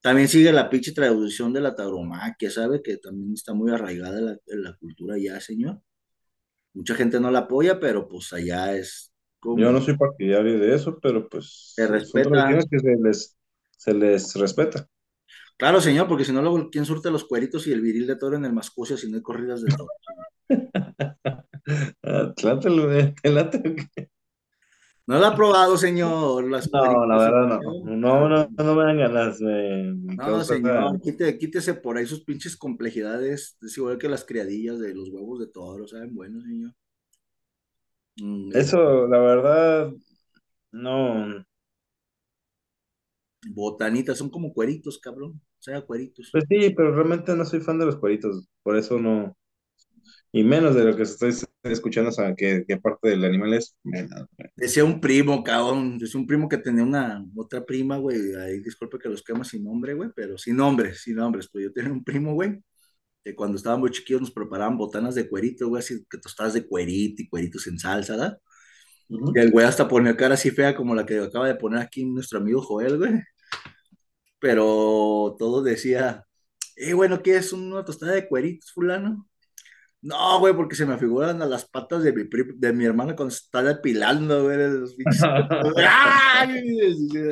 También 0.00 0.26
sigue 0.26 0.52
la 0.52 0.68
pinche 0.68 0.92
tradición 0.92 1.52
de 1.52 1.60
la 1.60 1.76
tauromaquia, 1.76 2.50
¿sabe? 2.50 2.82
Que 2.82 2.96
también 2.96 3.34
está 3.34 3.54
muy 3.54 3.70
arraigada 3.70 4.18
en 4.18 4.26
la, 4.26 4.70
la 4.70 4.76
cultura 4.76 5.16
ya, 5.16 5.40
señor. 5.40 5.80
Mucha 6.74 6.96
gente 6.96 7.20
no 7.20 7.30
la 7.30 7.40
apoya, 7.40 7.78
pero 7.78 8.08
pues 8.08 8.32
allá 8.32 8.74
es 8.74 9.12
como... 9.38 9.58
Yo 9.58 9.70
no 9.70 9.80
soy 9.80 9.96
partidario 9.96 10.58
de 10.58 10.74
eso, 10.74 10.98
pero 11.00 11.28
pues 11.28 11.74
Se 11.76 11.86
respeta. 11.86 12.48
que 12.68 12.78
se 12.80 12.96
les, 12.96 13.36
se 13.76 13.94
les 13.94 14.34
respeta. 14.34 14.88
Claro, 15.56 15.80
señor, 15.80 16.08
porque 16.08 16.24
si 16.24 16.32
no, 16.32 16.42
luego, 16.42 16.70
¿quién 16.70 16.84
surte 16.84 17.10
los 17.10 17.24
cueritos 17.24 17.68
y 17.68 17.72
el 17.72 17.80
viril 17.80 18.08
de 18.08 18.16
toro 18.16 18.36
en 18.36 18.44
el 18.44 18.52
Mascucia 18.52 18.96
si 18.96 19.08
no 19.08 19.16
hay 19.16 19.22
corridas 19.22 19.62
de 19.62 19.68
toro? 19.76 19.88
Tlátelo, 22.36 22.86
güey, 22.88 23.14
te 23.14 23.30
late, 23.30 23.58
¿o 23.58 23.74
qué? 23.94 24.08
No 25.06 25.18
lo 25.18 25.26
ha 25.26 25.34
probado, 25.34 25.76
señor. 25.76 26.48
Las 26.48 26.70
No, 26.72 27.06
la 27.06 27.16
verdad 27.18 27.46
no. 27.48 27.60
señor. 27.60 27.96
No, 27.96 28.28
no, 28.28 28.48
no 28.56 28.74
me 28.74 28.84
dan 28.84 28.98
ganas. 28.98 29.40
Me, 29.40 29.94
me 29.94 30.16
No, 30.16 30.44
señor, 30.44 31.00
quítese 31.38 31.74
por 31.74 31.96
ahí 31.96 32.06
sus 32.06 32.24
pinches 32.24 32.56
complejidades. 32.56 33.56
Es 33.60 33.76
igual 33.76 33.98
que 33.98 34.08
las 34.08 34.24
criadillas 34.24 34.78
de 34.78 34.94
los 34.94 35.10
huevos 35.10 35.40
de 35.40 35.48
toro, 35.48 35.86
¿saben? 35.86 36.14
Bueno, 36.14 36.40
señor. 36.40 36.72
Mm, 38.16 38.50
es 38.52 38.66
Eso, 38.68 39.06
la 39.08 39.18
verdad, 39.18 39.92
no. 40.72 41.44
botanitas, 43.54 44.18
son 44.18 44.30
como 44.30 44.52
cueritos, 44.52 44.98
cabrón. 44.98 45.40
O 45.58 45.62
sea, 45.62 45.80
cueritos. 45.82 46.30
Pues 46.32 46.44
sí, 46.48 46.70
pero 46.76 46.94
realmente 46.94 47.34
no 47.36 47.44
soy 47.44 47.60
fan 47.60 47.78
de 47.78 47.86
los 47.86 47.96
cueritos. 47.96 48.48
Por 48.62 48.76
eso 48.76 48.98
no. 48.98 49.36
Y 50.34 50.42
menos 50.44 50.74
de 50.74 50.84
lo 50.84 50.96
que 50.96 51.02
estoy 51.02 51.34
escuchando, 51.62 52.08
o 52.08 52.12
sea, 52.12 52.34
que, 52.34 52.64
que 52.66 52.78
parte 52.78 53.10
del 53.10 53.22
animal 53.24 53.52
es 53.52 53.76
menos. 53.82 54.26
Decía 54.56 54.82
un 54.82 54.98
primo, 54.98 55.44
cabrón. 55.44 55.98
Decía 55.98 56.18
un 56.18 56.26
primo 56.26 56.48
que 56.48 56.56
tenía 56.56 56.82
una 56.82 57.22
otra 57.36 57.64
prima, 57.66 57.98
güey. 57.98 58.34
Ahí 58.36 58.60
disculpe 58.60 58.98
que 58.98 59.10
los 59.10 59.22
quema 59.22 59.44
sin 59.44 59.62
nombre, 59.62 59.92
güey, 59.92 60.08
pero 60.16 60.38
sin 60.38 60.56
nombre, 60.56 60.94
sin 60.94 61.16
nombres. 61.16 61.50
Pues 61.52 61.64
yo 61.64 61.72
tenía 61.72 61.92
un 61.92 62.02
primo, 62.02 62.32
güey, 62.32 62.62
que 63.22 63.34
cuando 63.34 63.58
estábamos 63.58 63.90
chiquillos 63.90 64.22
nos 64.22 64.30
preparaban 64.30 64.78
botanas 64.78 65.14
de 65.14 65.28
cuerito, 65.28 65.68
güey, 65.68 65.80
así 65.80 66.02
que 66.08 66.16
tostadas 66.16 66.54
de 66.54 66.66
cuerito 66.66 67.20
y 67.20 67.28
cueritos 67.28 67.66
en 67.66 67.78
salsa, 67.78 68.14
¿verdad? 68.14 68.38
Ujú. 69.10 69.32
Y 69.34 69.38
el 69.38 69.50
güey 69.50 69.66
hasta 69.66 69.86
ponía 69.86 70.16
cara 70.16 70.34
así 70.34 70.50
fea 70.50 70.74
como 70.74 70.94
la 70.94 71.04
que 71.04 71.18
acaba 71.18 71.46
de 71.46 71.56
poner 71.56 71.80
aquí 71.80 72.06
nuestro 72.06 72.38
amigo 72.38 72.62
Joel, 72.62 72.96
güey. 72.96 73.20
Pero 74.38 75.36
todo 75.38 75.62
decía, 75.62 76.24
eh, 76.76 76.94
güey, 76.94 77.10
¿no 77.10 77.22
quieres 77.22 77.52
una 77.52 77.84
tostada 77.84 78.12
de 78.12 78.26
cueritos, 78.28 78.72
fulano? 78.72 79.28
No, 80.02 80.40
güey, 80.40 80.52
porque 80.52 80.74
se 80.74 80.84
me 80.84 80.98
figuran 80.98 81.40
a 81.42 81.46
las 81.46 81.64
patas 81.64 82.02
de 82.02 82.12
mi, 82.12 82.24
de 82.56 82.72
mi 82.72 82.84
hermana 82.84 83.14
cuando 83.14 83.30
se 83.30 83.44
está 83.44 83.62
depilando, 83.62 84.42
güey, 84.42 84.58
los 84.58 84.96
¡Ay! 85.78 86.60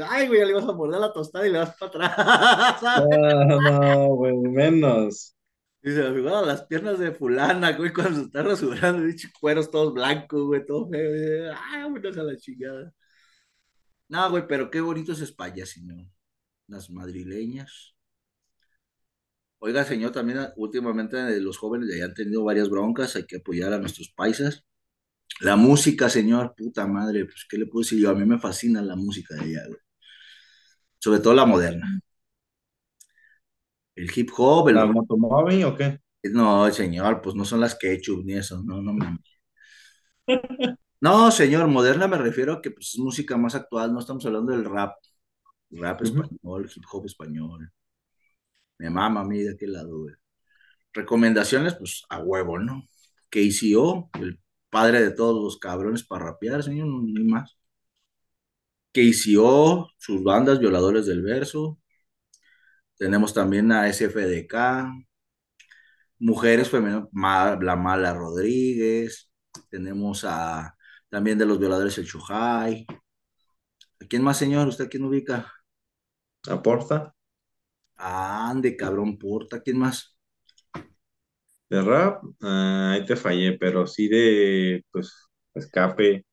Ay, 0.08 0.28
güey, 0.28 0.38
ya 0.38 0.46
le 0.46 0.54
vas 0.54 0.68
a 0.68 0.72
morder 0.72 1.00
la 1.00 1.12
tostada 1.12 1.48
y 1.48 1.50
le 1.50 1.58
vas 1.58 1.76
para 1.76 2.06
atrás, 2.06 2.80
¿sabes? 2.80 3.18
No, 3.18 3.60
no, 3.60 4.06
güey, 4.14 4.36
menos. 4.36 5.34
Y 5.82 5.90
se 5.90 6.00
me 6.00 6.14
figuran 6.14 6.46
las 6.46 6.62
piernas 6.64 7.00
de 7.00 7.10
fulana, 7.10 7.72
güey, 7.72 7.92
cuando 7.92 8.20
se 8.20 8.26
está 8.26 8.42
rasurando, 8.44 9.02
pinches 9.04 9.32
cueros 9.40 9.68
todos 9.68 9.92
blancos, 9.92 10.42
güey, 10.46 10.64
todo 10.64 10.88
feo. 10.88 11.52
Ay, 11.72 11.90
güey, 11.90 12.02
no 12.02 12.22
la 12.22 12.36
chingada. 12.36 12.94
No, 14.08 14.30
güey, 14.30 14.46
pero 14.46 14.70
qué 14.70 14.80
bonito 14.80 15.10
es 15.12 15.20
España, 15.20 15.66
señor. 15.66 16.06
Las 16.68 16.88
madrileñas. 16.88 17.96
Oiga, 19.62 19.84
señor, 19.84 20.12
también 20.12 20.38
ah, 20.38 20.52
últimamente 20.56 21.16
eh, 21.18 21.40
los 21.40 21.58
jóvenes 21.58 21.90
allá 21.94 22.06
han 22.06 22.14
tenido 22.14 22.44
varias 22.44 22.68
broncas, 22.70 23.14
hay 23.16 23.26
que 23.26 23.36
apoyar 23.36 23.72
a 23.72 23.78
nuestros 23.78 24.10
paisas. 24.10 24.64
La 25.40 25.56
música, 25.56 26.08
señor, 26.10 26.54
puta 26.56 26.86
madre, 26.86 27.24
pues, 27.26 27.46
¿qué 27.48 27.58
le 27.58 27.66
puedo 27.66 27.82
decir 27.82 28.00
yo? 28.00 28.10
A 28.10 28.14
mí 28.14 28.24
me 28.26 28.38
fascina 28.38 28.82
la 28.82 28.96
música 28.96 29.34
de 29.36 29.42
allá, 29.42 29.66
güey. 29.68 29.80
Sobre 30.98 31.20
todo 31.20 31.34
la 31.34 31.46
moderna. 31.46 32.00
El 33.94 34.10
hip 34.16 34.30
hop, 34.36 34.68
el 34.68 34.74
¿La 34.76 34.86
motomami 34.86 35.62
o 35.64 35.76
qué? 35.76 36.00
No, 36.24 36.70
señor, 36.72 37.20
pues 37.22 37.34
no 37.36 37.44
son 37.44 37.60
las 37.60 37.76
ketchup 37.76 38.24
ni 38.24 38.34
eso, 38.34 38.62
no, 38.64 38.82
no 38.82 38.92
mames. 38.92 39.20
No, 41.02 41.30
señor, 41.30 41.66
moderna 41.68 42.08
me 42.08 42.18
refiero 42.18 42.52
a 42.54 42.60
que 42.62 42.70
pues, 42.72 42.88
es 42.88 42.98
música 42.98 43.36
más 43.38 43.54
actual, 43.54 43.92
no 43.92 44.00
estamos 44.00 44.26
hablando 44.26 44.52
del 44.52 44.66
rap, 44.66 44.96
rap 45.70 46.02
español, 46.02 46.70
hip 46.74 46.84
hop 46.92 47.06
español. 47.06 47.72
Me 48.80 48.90
mama 48.90 49.20
a 49.20 49.24
mí 49.24 49.40
de 49.42 49.52
aquel 49.52 49.72
lado, 49.74 49.98
güey. 50.00 50.14
Recomendaciones, 50.94 51.74
pues 51.76 52.04
a 52.10 52.18
huevo, 52.20 52.58
¿no? 52.58 52.84
KCO, 53.30 54.10
el 54.20 54.40
padre 54.70 55.02
de 55.02 55.12
todos 55.12 55.42
los 55.44 55.58
cabrones 55.58 56.04
para 56.04 56.26
rapear, 56.26 56.62
señor, 56.62 56.88
no 56.88 57.18
hay 57.20 57.24
más. 57.26 57.58
KCO, 58.92 59.90
sus 59.98 60.22
bandas, 60.24 60.58
Violadores 60.60 61.06
del 61.06 61.22
Verso. 61.22 61.78
Tenemos 62.96 63.34
también 63.34 63.72
a 63.72 63.88
SFDK, 63.92 64.54
Mujeres 66.18 66.68
Femeninas, 66.70 67.08
La 67.62 67.76
Mala 67.76 68.14
Rodríguez. 68.14 69.30
Tenemos 69.70 70.24
a 70.24 70.76
también 71.10 71.38
de 71.38 71.46
los 71.46 71.58
Violadores 71.58 71.98
el 71.98 72.06
Chujay. 72.06 72.86
¿A 74.00 74.06
quién 74.08 74.22
más, 74.22 74.38
señor? 74.38 74.68
¿Usted 74.68 74.88
quién 74.90 75.04
ubica? 75.04 75.52
¿Aporta? 76.48 77.14
Ande, 78.00 78.76
cabrón, 78.76 79.18
porta. 79.18 79.60
¿Quién 79.62 79.78
más? 79.78 80.16
De 81.70 81.80
rap, 81.82 82.22
ah, 82.42 82.92
ahí 82.94 83.04
te 83.06 83.16
fallé, 83.16 83.56
pero 83.58 83.86
sí 83.86 84.08
de, 84.08 84.84
pues, 84.90 85.12
escape, 85.54 86.24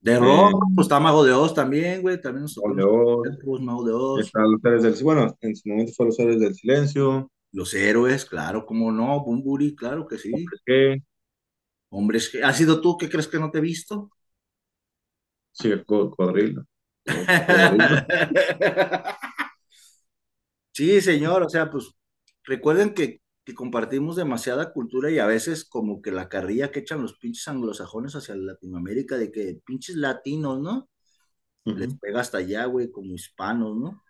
De 0.00 0.18
de 0.18 0.18
rock, 0.20 0.62
pues 0.74 0.84
está 0.86 1.00
Mago 1.00 1.24
de 1.24 1.32
Oz 1.32 1.52
también, 1.54 2.00
güey. 2.02 2.20
También 2.20 2.42
nos 2.42 2.54
tocó 2.54 2.74
los 2.74 2.84
Oleor, 2.84 3.22
tiempos, 3.22 3.60
Mago 3.60 3.84
de 3.84 3.92
Oz. 3.92 4.32
está 4.32 4.40
los 4.42 4.64
héroes 4.64 4.82
del, 4.84 5.04
bueno, 5.04 5.36
en 5.42 5.56
su 5.56 5.68
momento 5.68 5.92
fue 5.96 6.06
los 6.06 6.18
héroes 6.20 6.40
del 6.40 6.54
silencio, 6.54 7.30
Los 7.52 7.72
héroes, 7.72 8.26
claro, 8.26 8.66
cómo 8.66 8.92
no. 8.92 9.24
Bumburi, 9.24 9.74
claro 9.74 10.06
que 10.06 10.18
sí. 10.18 10.54
que 10.66 11.02
Hombres, 11.90 12.28
que- 12.30 12.42
¿has 12.44 12.56
sido 12.58 12.80
tú? 12.82 12.98
¿Qué 12.98 13.08
crees 13.08 13.26
que 13.28 13.38
no 13.38 13.50
te 13.50 13.56
he 13.58 13.60
visto? 13.62 14.10
sí, 15.52 15.70
el 15.70 15.84
cocodrilo. 15.86 16.64
Sí, 20.74 21.00
señor, 21.00 21.42
o 21.44 21.50
sea, 21.50 21.70
pues 21.70 21.92
recuerden 22.44 22.94
que, 22.94 23.22
que 23.44 23.54
compartimos 23.54 24.16
demasiada 24.16 24.72
cultura 24.74 25.10
y 25.10 25.18
a 25.20 25.26
veces 25.26 25.64
como 25.64 26.02
que 26.02 26.12
la 26.12 26.28
carrilla 26.28 26.72
que 26.72 26.80
echan 26.80 27.02
los 27.02 27.18
pinches 27.18 27.48
anglosajones 27.48 28.16
hacia 28.16 28.36
Latinoamérica 28.36 29.18
de 29.18 29.32
que 29.32 29.60
pinches 29.66 29.96
latinos, 29.96 30.60
¿no? 30.60 30.90
Les 31.72 31.94
pega 32.00 32.20
hasta 32.22 32.38
allá, 32.38 32.66
güey, 32.66 32.90
como 32.92 33.14
hispanos, 33.14 33.76
¿no? 33.76 34.04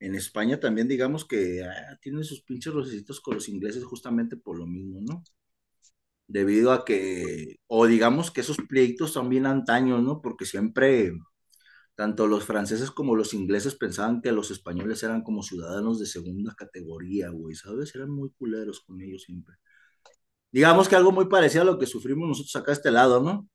En 0.00 0.14
España 0.16 0.60
también 0.60 0.88
digamos 0.88 1.24
que 1.24 1.62
ah, 1.64 1.98
tienen 2.02 2.24
sus 2.24 2.42
pinches 2.42 2.72
rocecitos 2.74 3.20
con 3.20 3.34
los 3.36 3.48
ingleses 3.48 3.84
justamente 3.84 4.36
por 4.36 4.58
lo 4.58 4.66
mismo, 4.66 5.00
¿no? 5.02 5.22
Debido 6.26 6.72
a 6.72 6.84
que, 6.84 7.56
o 7.68 7.86
digamos 7.86 8.30
que 8.30 8.42
esos 8.42 8.58
pleitos 8.68 9.12
son 9.12 9.28
bien 9.30 9.46
antaños, 9.46 10.02
¿no? 10.02 10.20
Porque 10.20 10.44
siempre 10.44 11.12
tanto 11.98 12.28
los 12.28 12.44
franceses 12.46 12.92
como 12.92 13.16
los 13.16 13.34
ingleses 13.34 13.76
pensaban 13.76 14.22
que 14.22 14.32
los 14.32 14.52
españoles 14.52 15.02
eran 15.04 15.22
como 15.24 15.42
ciudadanos 15.44 16.00
de 16.00 16.06
segunda 16.06 16.54
categoría, 16.56 17.30
güey, 17.30 17.56
¿sabes? 17.56 17.94
Eran 17.96 18.10
muy 18.12 18.30
culeros 18.38 18.82
con 18.82 19.02
ellos 19.02 19.24
siempre. 19.24 19.56
Digamos 20.52 20.88
que 20.88 20.96
algo 20.96 21.12
muy 21.12 21.26
parecido 21.28 21.62
a 21.62 21.66
lo 21.66 21.78
que 21.78 21.86
sufrimos 21.86 22.28
nosotros 22.28 22.56
acá 22.56 22.72
a 22.72 22.74
este 22.74 22.90
lado, 22.90 23.22
¿no? 23.22 23.48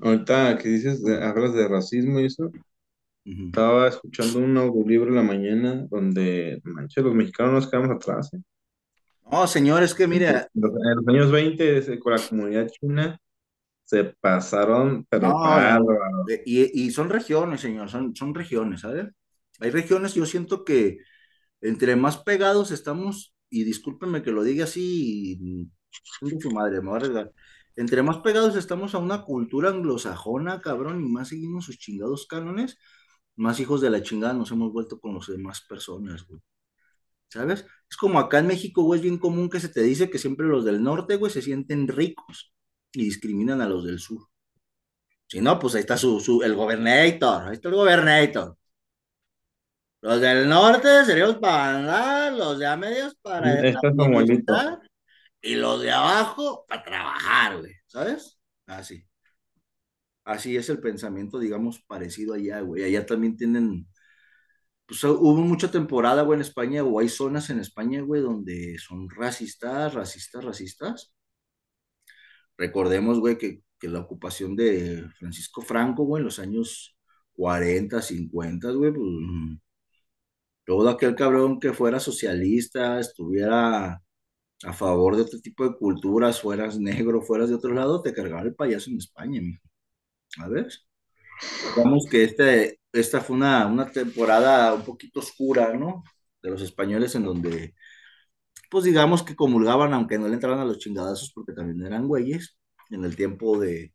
Ahorita 0.00 0.58
que 0.58 0.68
dices, 0.68 1.02
de- 1.04 1.22
hablas 1.22 1.54
de 1.54 1.68
racismo 1.68 2.20
y 2.20 2.26
eso, 2.26 2.50
Ujú. 3.26 3.52
estaba 3.52 3.88
escuchando 3.88 4.38
un 4.40 4.56
audiolibro 4.58 5.10
en 5.10 5.16
la 5.16 5.22
mañana 5.22 5.86
donde, 5.90 6.60
manche, 6.64 7.02
los 7.02 7.14
mexicanos 7.14 7.52
nos 7.54 7.70
quedamos 7.70 7.90
atrás, 7.96 8.34
¿eh? 8.34 8.40
No, 9.30 9.46
señor, 9.46 9.82
es 9.82 9.94
que 9.94 10.06
En 10.26 10.36
mire, 10.36 10.48
los, 10.54 10.72
en 10.72 10.96
los 10.96 11.08
años 11.08 11.30
20, 11.32 11.78
ese, 11.78 11.98
con 11.98 12.12
la 12.14 12.26
comunidad 12.28 12.68
china, 12.68 13.18
se 13.90 14.04
pasaron, 14.04 15.04
pero 15.10 15.28
no, 15.28 15.40
bárbaro. 15.40 16.24
Eh, 16.28 16.42
Y, 16.46 16.84
y 16.86 16.90
son 16.92 17.08
regiones, 17.10 17.60
señor, 17.60 17.90
son, 17.90 18.14
son 18.14 18.34
regiones, 18.34 18.82
¿sabes? 18.82 19.08
Hay 19.60 19.70
regiones, 19.70 20.14
yo 20.14 20.26
siento 20.26 20.64
que 20.64 20.98
entre 21.60 21.96
más 21.96 22.18
pegados 22.18 22.70
estamos, 22.70 23.34
y 23.50 23.64
discúlpenme 23.64 24.22
que 24.22 24.30
lo 24.32 24.44
diga 24.44 24.64
así, 24.64 25.38
y, 25.40 25.70
su 26.40 26.50
madre, 26.52 26.80
me 26.80 26.88
voy 26.88 26.94
a 26.94 26.96
arriesgar. 26.98 27.32
entre 27.76 28.02
más 28.02 28.18
pegados 28.18 28.56
estamos 28.56 28.94
a 28.94 28.98
una 28.98 29.22
cultura 29.24 29.70
anglosajona, 29.70 30.60
cabrón, 30.60 31.02
y 31.04 31.08
más 31.08 31.28
seguimos 31.28 31.64
sus 31.66 31.78
chingados 31.78 32.26
cánones, 32.26 32.78
más 33.36 33.60
hijos 33.60 33.80
de 33.80 33.90
la 33.90 34.02
chingada 34.02 34.34
nos 34.34 34.50
hemos 34.52 34.72
vuelto 34.72 35.00
con 35.00 35.14
las 35.14 35.26
demás 35.26 35.62
personas, 35.68 36.26
güey. 36.26 36.40
¿Sabes? 37.28 37.66
Es 37.90 37.96
como 37.96 38.18
acá 38.18 38.38
en 38.40 38.48
México, 38.48 38.82
güey, 38.82 38.98
es 39.00 39.02
bien 39.04 39.18
común 39.18 39.50
que 39.50 39.60
se 39.60 39.68
te 39.68 39.82
dice 39.82 40.10
que 40.10 40.18
siempre 40.18 40.46
los 40.46 40.64
del 40.64 40.82
norte, 40.82 41.16
güey, 41.16 41.32
se 41.32 41.42
sienten 41.42 41.88
ricos 41.88 42.54
y 42.92 43.04
discriminan 43.04 43.60
a 43.60 43.68
los 43.68 43.84
del 43.84 43.98
sur. 43.98 44.26
Si 45.26 45.40
no, 45.40 45.58
pues 45.58 45.74
ahí 45.74 45.80
está 45.80 45.96
su, 45.96 46.20
su, 46.20 46.42
el 46.42 46.54
gobernator, 46.54 47.48
ahí 47.48 47.54
está 47.54 47.68
el 47.68 47.74
gobernator. 47.74 48.56
Los 50.02 50.20
del 50.20 50.48
norte 50.48 51.04
seríamos 51.04 51.36
para 51.36 51.76
andar, 51.78 52.32
los 52.32 52.58
de 52.58 52.66
a 52.66 52.76
medios 52.76 53.14
para 53.22 53.60
Estás 53.68 53.94
normalito. 53.94 54.54
y 55.42 55.54
los 55.56 55.80
de 55.82 55.90
abajo 55.90 56.64
para 56.68 56.82
trabajar, 56.82 57.58
güey, 57.60 57.74
¿sabes? 57.86 58.38
Así. 58.66 59.06
Así 60.24 60.56
es 60.56 60.68
el 60.70 60.80
pensamiento, 60.80 61.38
digamos, 61.38 61.80
parecido 61.86 62.34
allá, 62.34 62.60
güey. 62.60 62.84
Allá 62.84 63.04
también 63.04 63.36
tienen, 63.36 63.86
pues 64.86 65.02
hubo 65.04 65.34
mucha 65.36 65.70
temporada, 65.70 66.22
güey, 66.22 66.36
en 66.36 66.42
España, 66.42 66.82
o 66.82 66.98
hay 66.98 67.08
zonas 67.08 67.50
en 67.50 67.60
España, 67.60 68.00
güey, 68.02 68.22
donde 68.22 68.78
son 68.78 69.08
racistas, 69.10 69.94
racistas, 69.94 70.44
racistas. 70.44 71.12
Recordemos, 72.60 73.20
güey, 73.20 73.38
que, 73.38 73.62
que 73.78 73.88
la 73.88 74.00
ocupación 74.00 74.54
de 74.54 75.06
Francisco 75.18 75.62
Franco, 75.62 76.04
güey, 76.04 76.20
en 76.20 76.26
los 76.26 76.38
años 76.38 76.94
40, 77.32 78.02
50, 78.02 78.70
güey, 78.72 78.92
pues 78.92 79.06
todo 80.66 80.90
aquel 80.90 81.14
cabrón 81.14 81.58
que 81.58 81.72
fuera 81.72 81.98
socialista, 81.98 83.00
estuviera 83.00 84.02
a 84.62 84.72
favor 84.74 85.16
de 85.16 85.22
otro 85.22 85.40
tipo 85.40 85.64
de 85.64 85.74
culturas, 85.74 86.42
fueras 86.42 86.78
negro, 86.78 87.22
fueras 87.22 87.48
de 87.48 87.54
otro 87.54 87.72
lado, 87.72 88.02
te 88.02 88.12
cargaba 88.12 88.42
el 88.42 88.54
payaso 88.54 88.90
en 88.90 88.98
España, 88.98 89.40
mijo. 89.40 89.66
A 90.36 90.48
ver. 90.48 90.68
Digamos 91.74 92.06
que 92.10 92.24
este, 92.24 92.78
esta 92.92 93.22
fue 93.22 93.36
una, 93.36 93.66
una 93.66 93.90
temporada 93.90 94.74
un 94.74 94.84
poquito 94.84 95.20
oscura, 95.20 95.72
¿no? 95.72 96.04
De 96.42 96.50
los 96.50 96.60
españoles 96.60 97.14
en 97.14 97.24
donde, 97.24 97.74
pues 98.70 98.84
digamos 98.84 99.22
que 99.22 99.36
comulgaban, 99.36 99.92
aunque 99.94 100.18
no 100.18 100.28
le 100.28 100.34
entraran 100.34 100.60
a 100.60 100.64
los 100.64 100.78
chingadazos 100.78 101.32
porque 101.34 101.52
también 101.52 101.84
eran 101.86 102.08
güeyes, 102.08 102.58
en 102.90 103.04
el 103.04 103.16
tiempo 103.16 103.58
de, 103.58 103.94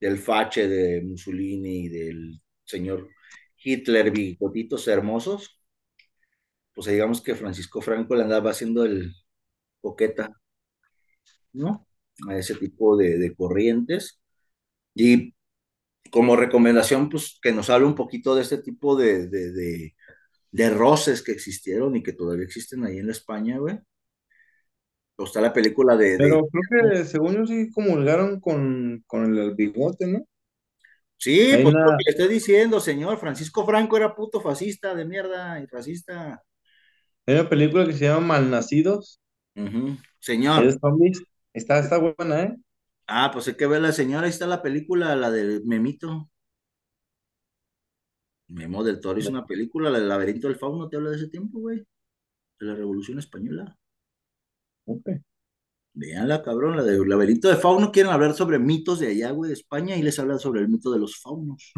del 0.00 0.18
fache 0.18 0.68
de 0.68 1.02
Mussolini, 1.02 1.88
del 1.88 2.40
señor 2.64 3.08
Hitler, 3.62 4.10
bigotitos 4.10 4.88
hermosos, 4.88 5.60
pues 6.74 6.86
digamos 6.88 7.20
que 7.22 7.34
Francisco 7.34 7.80
Franco 7.82 8.14
le 8.14 8.22
andaba 8.22 8.50
haciendo 8.50 8.84
el 8.84 9.14
coqueta, 9.80 10.40
¿no? 11.52 11.86
A 12.28 12.36
ese 12.38 12.54
tipo 12.56 12.96
de, 12.96 13.34
corrientes. 13.36 14.20
Y 14.94 15.34
como 16.12 16.36
recomendación, 16.36 17.08
pues 17.10 17.38
que 17.42 17.52
nos 17.52 17.70
hable 17.70 17.86
un 17.86 17.94
poquito 17.94 18.34
de 18.34 18.42
este 18.42 18.58
tipo 18.58 18.96
de, 18.96 19.28
de, 19.28 19.94
de, 20.52 20.70
roces 20.70 21.22
que 21.22 21.32
existieron 21.32 21.96
y 21.96 22.02
que 22.02 22.12
todavía 22.12 22.44
existen 22.44 22.84
ahí 22.84 22.98
en 22.98 23.10
España, 23.10 23.58
güey. 23.58 23.78
O 25.20 25.24
está 25.24 25.40
la 25.42 25.52
película 25.52 25.96
de... 25.96 26.16
Pero 26.16 26.46
creo 26.48 26.90
que 26.92 27.04
según 27.04 27.36
yo 27.36 27.46
sí 27.46 27.70
comulgaron 27.70 28.40
con, 28.40 29.04
con 29.06 29.36
el 29.36 29.54
bigote, 29.54 30.06
¿no? 30.06 30.26
Sí, 31.18 31.50
pues 31.62 31.74
una... 31.74 31.84
lo 31.84 31.90
que 31.98 32.04
le 32.06 32.10
estoy 32.12 32.28
diciendo, 32.28 32.80
señor. 32.80 33.18
Francisco 33.18 33.66
Franco 33.66 33.98
era 33.98 34.14
puto 34.14 34.40
fascista 34.40 34.94
de 34.94 35.04
mierda 35.04 35.60
y 35.60 35.66
racista. 35.66 36.42
Hay 37.26 37.34
una 37.34 37.48
película 37.50 37.84
que 37.84 37.92
se 37.92 38.06
llama 38.06 38.28
Malnacidos. 38.28 39.20
Uh 39.56 39.64
-huh. 39.64 40.02
Señor. 40.18 40.64
¿Es 40.64 40.78
zombies? 40.80 41.22
Está, 41.52 41.80
está 41.80 41.98
buena, 41.98 42.42
¿eh? 42.44 42.56
Ah, 43.06 43.30
pues 43.30 43.46
hay 43.48 43.54
que 43.54 43.66
ver 43.66 43.82
la 43.82 43.92
señora, 43.92 44.24
ahí 44.24 44.30
está 44.30 44.46
la 44.46 44.62
película, 44.62 45.14
la 45.16 45.30
del 45.30 45.62
Memito. 45.66 46.30
Memo 48.48 48.82
del 48.82 49.00
Toro 49.00 49.18
hizo 49.18 49.30
una 49.30 49.44
película, 49.44 49.90
la 49.90 49.98
del 49.98 50.08
laberinto 50.08 50.48
del 50.48 50.56
fauno, 50.56 50.88
te 50.88 50.96
habla 50.96 51.10
de 51.10 51.16
ese 51.16 51.28
tiempo, 51.28 51.58
güey. 51.58 51.78
De 52.58 52.66
la 52.66 52.74
Revolución 52.74 53.18
Española. 53.18 53.76
Ok. 54.94 55.08
Veanla, 55.94 56.42
cabrón, 56.42 56.76
la 56.76 56.82
del 56.84 57.08
laberinto 57.08 57.48
del 57.48 57.58
fauno, 57.58 57.92
quieren 57.92 58.12
hablar 58.12 58.34
sobre 58.34 58.58
mitos 58.58 59.00
de 59.00 59.08
allá, 59.08 59.32
de 59.34 59.52
España, 59.54 59.96
y 59.96 60.02
les 60.02 60.18
habla 60.20 60.38
sobre 60.38 60.60
el 60.62 60.68
mito 60.68 60.92
de 60.92 61.00
los 61.00 61.20
faunos. 61.20 61.72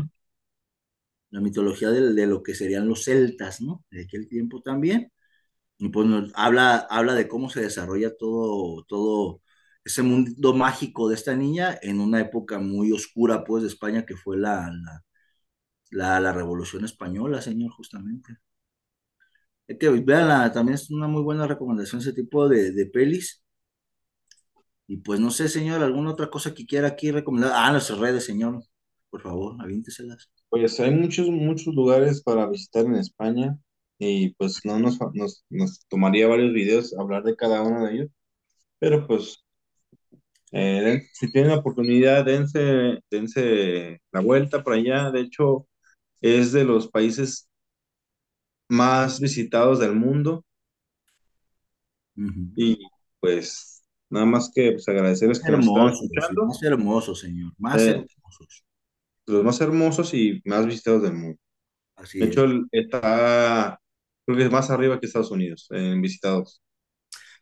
La 1.30 1.40
mitología 1.40 1.90
de, 1.90 2.12
de 2.12 2.26
lo 2.26 2.42
que 2.42 2.54
serían 2.54 2.86
los 2.88 3.04
celtas, 3.04 3.60
¿no? 3.60 3.84
De 3.90 4.02
aquel 4.04 4.28
tiempo 4.28 4.60
también. 4.62 5.12
Y 5.78 5.88
pues 5.90 6.06
nos 6.08 6.32
habla, 6.36 6.78
habla 6.90 7.14
de 7.14 7.28
cómo 7.28 7.50
se 7.50 7.62
desarrolla 7.62 8.16
todo, 8.16 8.84
todo 8.86 9.42
ese 9.84 10.02
mundo 10.02 10.54
mágico 10.54 11.08
de 11.08 11.16
esta 11.16 11.36
niña 11.36 11.78
en 11.82 12.00
una 12.00 12.20
época 12.20 12.58
muy 12.60 12.92
oscura, 12.92 13.44
pues, 13.44 13.62
de 13.64 13.68
España, 13.70 14.06
que 14.06 14.16
fue 14.16 14.38
la, 14.38 14.70
la, 15.90 16.18
la 16.18 16.32
Revolución 16.32 16.84
Española, 16.84 17.40
señor, 17.40 17.70
justamente. 17.70 18.38
Que 19.78 19.88
vean, 19.90 20.52
también 20.52 20.74
es 20.74 20.90
una 20.90 21.08
muy 21.08 21.22
buena 21.22 21.46
recomendación 21.46 22.00
ese 22.00 22.12
tipo 22.12 22.48
de, 22.48 22.72
de, 22.72 22.86
pelis. 22.86 23.42
Y 24.86 24.98
pues 24.98 25.20
no 25.20 25.30
sé, 25.30 25.48
señor, 25.48 25.82
alguna 25.82 26.10
otra 26.10 26.30
cosa 26.30 26.54
que 26.54 26.66
quiera 26.66 26.88
aquí 26.88 27.10
recomendar. 27.10 27.52
Ah, 27.54 27.72
nuestras 27.72 27.98
redes, 27.98 28.24
señor, 28.24 28.62
por 29.10 29.22
favor, 29.22 29.56
avínteselas. 29.60 30.30
Pues 30.48 30.78
hay 30.80 30.90
muchos, 30.92 31.28
muchos 31.28 31.74
lugares 31.74 32.22
para 32.22 32.48
visitar 32.48 32.84
en 32.86 32.96
España 32.96 33.58
y 33.98 34.34
pues 34.34 34.60
no 34.64 34.78
nos, 34.78 34.98
nos, 35.14 35.44
nos 35.50 35.86
tomaría 35.88 36.26
varios 36.28 36.52
videos 36.52 36.94
hablar 36.98 37.22
de 37.22 37.36
cada 37.36 37.62
uno 37.62 37.86
de 37.86 37.94
ellos, 37.94 38.10
pero 38.78 39.06
pues 39.06 39.42
eh, 40.52 41.02
si 41.14 41.30
tienen 41.32 41.50
la 41.50 41.58
oportunidad, 41.58 42.24
dense, 42.24 43.00
dense 43.10 44.00
la 44.12 44.20
vuelta 44.20 44.62
por 44.62 44.74
allá. 44.74 45.10
De 45.10 45.20
hecho, 45.22 45.66
es 46.20 46.52
de 46.52 46.64
los 46.64 46.88
países 46.88 47.48
más 48.72 49.20
visitados 49.20 49.78
del 49.80 49.94
mundo. 49.94 50.46
Uh 52.16 52.22
-huh. 52.22 52.52
Y 52.56 52.78
pues 53.20 53.84
nada 54.08 54.24
más 54.24 54.50
que 54.54 54.72
pues, 54.72 54.88
agradecerles 54.88 55.40
que 55.40 55.52
hermoso, 55.52 55.78
nos 55.78 56.02
escuchando. 56.02 56.46
Más 56.46 56.62
hermoso, 56.62 57.14
señor. 57.14 57.52
Más 57.58 57.82
eh, 57.82 57.90
hermosos. 57.90 58.64
Los 59.26 59.44
más 59.44 59.60
hermosos 59.60 60.14
y 60.14 60.40
más 60.46 60.66
visitados 60.66 61.02
del 61.02 61.12
mundo. 61.12 61.38
Así 61.96 62.18
de 62.18 62.24
es. 62.24 62.30
hecho, 62.30 62.46
está, 62.72 63.78
creo 64.24 64.38
que 64.38 64.44
es 64.44 64.50
más 64.50 64.70
arriba 64.70 64.98
que 64.98 65.06
Estados 65.06 65.30
Unidos 65.30 65.66
en 65.70 66.00
visitados. 66.00 66.62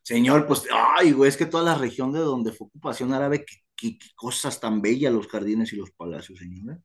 Señor, 0.03 0.49
pues, 0.49 0.67
ay, 0.73 1.13
güey, 1.13 1.29
es 1.29 1.37
que 1.37 1.47
toda 1.47 1.63
la 1.63 1.77
región 1.77 2.13
de 2.13 2.19
donde 2.19 2.51
fue 2.51 2.67
ocupación 2.67 3.13
árabe, 3.13 3.45
qué, 3.45 3.57
qué, 3.77 3.99
qué 3.99 4.09
cosas 4.17 4.59
tan 4.59 4.83
bellas 4.83 5.13
los 5.13 5.29
jardines 5.29 5.73
y 5.73 5.77
los 5.77 5.93
palacios, 5.93 6.41
señor. 6.41 6.75
¿eh? 6.75 6.81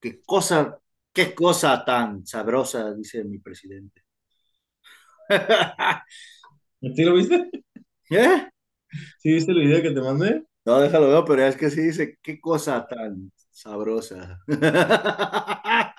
Qué 0.00 0.20
cosa, 0.20 0.78
qué 1.16 1.34
cosa 1.34 1.82
tan 1.82 2.26
sabrosa, 2.26 2.92
dice 2.92 3.24
mi 3.24 3.38
presidente. 3.38 4.02
¿Sí 6.94 7.04
lo 7.04 7.14
viste? 7.14 7.50
¿Eh? 8.10 8.50
¿Sí 9.18 9.32
viste 9.32 9.52
el 9.52 9.60
video 9.60 9.80
que 9.80 9.92
te 9.92 10.00
mandé? 10.02 10.44
No, 10.66 10.78
déjalo 10.78 11.08
ver, 11.08 11.24
pero 11.26 11.46
es 11.46 11.56
que 11.56 11.70
sí 11.70 11.80
dice, 11.80 12.18
qué 12.22 12.38
cosa 12.38 12.86
tan 12.86 13.32
sabrosa. 13.50 14.38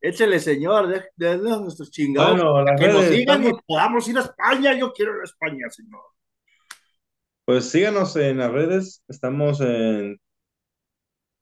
Échele, 0.00 0.38
señor, 0.38 1.02
de 1.16 1.38
nuestros 1.38 1.90
chingados. 1.90 2.40
Bueno, 2.40 2.64
que 2.78 2.86
nos 2.86 3.06
sigan 3.06 3.42
estamos... 3.42 3.60
y 3.60 3.64
podamos 3.66 4.08
ir 4.08 4.18
a 4.18 4.20
España. 4.20 4.78
Yo 4.78 4.92
quiero 4.92 5.16
ir 5.16 5.22
a 5.22 5.24
España, 5.24 5.68
señor. 5.68 6.02
Pues 7.44 7.68
síganos 7.70 8.14
en 8.14 8.38
las 8.38 8.52
redes. 8.52 9.02
Estamos 9.08 9.60
en, 9.60 10.20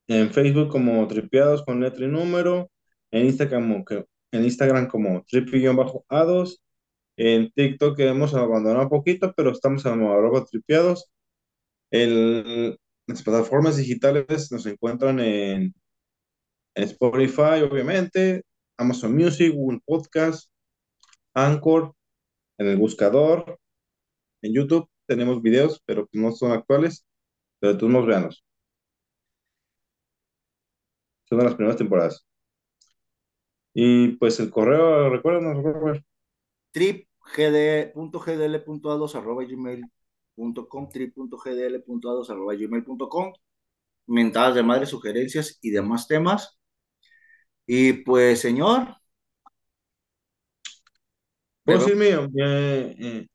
en 0.08 0.30
Facebook 0.30 0.68
como 0.68 1.06
Tripeados 1.08 1.64
con 1.64 1.80
letra 1.80 2.04
y 2.04 2.08
número. 2.08 2.70
En 3.10 3.26
Instagram, 3.26 3.84
como, 3.84 4.04
en 4.32 4.44
Instagram 4.44 4.88
como 4.88 5.24
tripi-a2. 5.24 6.58
En 7.16 7.50
TikTok 7.52 7.98
hemos 8.00 8.34
abandonado 8.34 8.84
un 8.84 8.90
poquito, 8.90 9.32
pero 9.36 9.50
estamos 9.50 9.84
en 9.86 10.02
arroba 10.02 10.44
tripeados. 10.44 11.10
El, 11.90 12.78
las 13.06 13.22
plataformas 13.22 13.76
digitales 13.76 14.50
nos 14.50 14.66
encuentran 14.66 15.20
en 15.20 15.74
en 16.74 16.84
Spotify, 16.84 17.62
obviamente, 17.62 18.42
Amazon 18.76 19.14
Music, 19.14 19.52
Google 19.54 19.80
Podcast, 19.84 20.50
Anchor, 21.34 21.94
en 22.58 22.68
el 22.68 22.76
buscador, 22.76 23.58
en 24.42 24.54
YouTube 24.54 24.88
tenemos 25.06 25.42
videos, 25.42 25.82
pero 25.86 26.08
no 26.12 26.32
son 26.32 26.52
actuales, 26.52 27.06
pero 27.60 27.76
tú 27.78 27.88
nos 27.88 28.06
veanos. 28.06 28.44
Son 31.24 31.38
de 31.38 31.44
las 31.44 31.54
primeras 31.54 31.76
temporadas. 31.76 32.26
Y 33.72 34.08
pues 34.16 34.40
el 34.40 34.50
correo, 34.50 35.08
recuérdanos, 35.10 35.62
Robert. 35.62 36.04
tripgd.gdl.a2 36.72 39.14
arroba 39.14 39.44
gmail.com 39.44 40.88
trip.gdl.a2 40.88 42.30
arroba 42.30 42.54
gmail.com 42.54 43.32
mentadas 44.06 44.54
de 44.54 44.62
madre, 44.62 44.86
sugerencias 44.86 45.58
y 45.62 45.70
demás 45.70 46.06
temas. 46.06 46.58
Y 47.66 47.94
pues, 47.94 48.40
señor. 48.40 48.96
¿Puedo 51.64 51.78
decir 51.78 51.96
mío? 51.96 52.28
Eh, 52.38 52.94
eh, 52.98 53.26